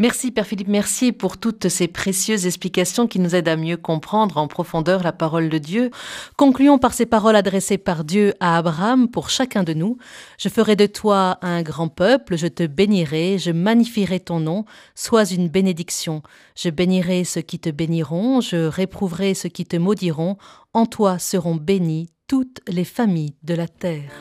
Merci 0.00 0.30
Père 0.30 0.46
Philippe 0.46 0.68
Mercier 0.68 1.10
pour 1.10 1.38
toutes 1.38 1.68
ces 1.68 1.88
précieuses 1.88 2.46
explications 2.46 3.08
qui 3.08 3.18
nous 3.18 3.34
aident 3.34 3.48
à 3.48 3.56
mieux 3.56 3.76
comprendre 3.76 4.36
en 4.36 4.46
profondeur 4.46 5.02
la 5.02 5.10
parole 5.10 5.48
de 5.48 5.58
Dieu. 5.58 5.90
Concluons 6.36 6.78
par 6.78 6.94
ces 6.94 7.04
paroles 7.04 7.34
adressées 7.34 7.78
par 7.78 8.04
Dieu 8.04 8.32
à 8.38 8.56
Abraham 8.58 9.08
pour 9.08 9.28
chacun 9.28 9.64
de 9.64 9.74
nous. 9.74 9.98
Je 10.38 10.48
ferai 10.48 10.76
de 10.76 10.86
toi 10.86 11.38
un 11.42 11.62
grand 11.62 11.88
peuple, 11.88 12.36
je 12.36 12.46
te 12.46 12.64
bénirai, 12.64 13.38
je 13.38 13.50
magnifierai 13.50 14.20
ton 14.20 14.38
nom, 14.38 14.66
sois 14.94 15.24
une 15.24 15.48
bénédiction. 15.48 16.22
Je 16.54 16.70
bénirai 16.70 17.24
ceux 17.24 17.42
qui 17.42 17.58
te 17.58 17.70
béniront, 17.70 18.40
je 18.40 18.68
réprouverai 18.68 19.34
ceux 19.34 19.48
qui 19.48 19.66
te 19.66 19.76
maudiront, 19.76 20.36
en 20.74 20.86
toi 20.86 21.18
seront 21.18 21.56
bénies 21.56 22.08
toutes 22.28 22.60
les 22.68 22.84
familles 22.84 23.34
de 23.42 23.54
la 23.54 23.66
terre. 23.66 24.12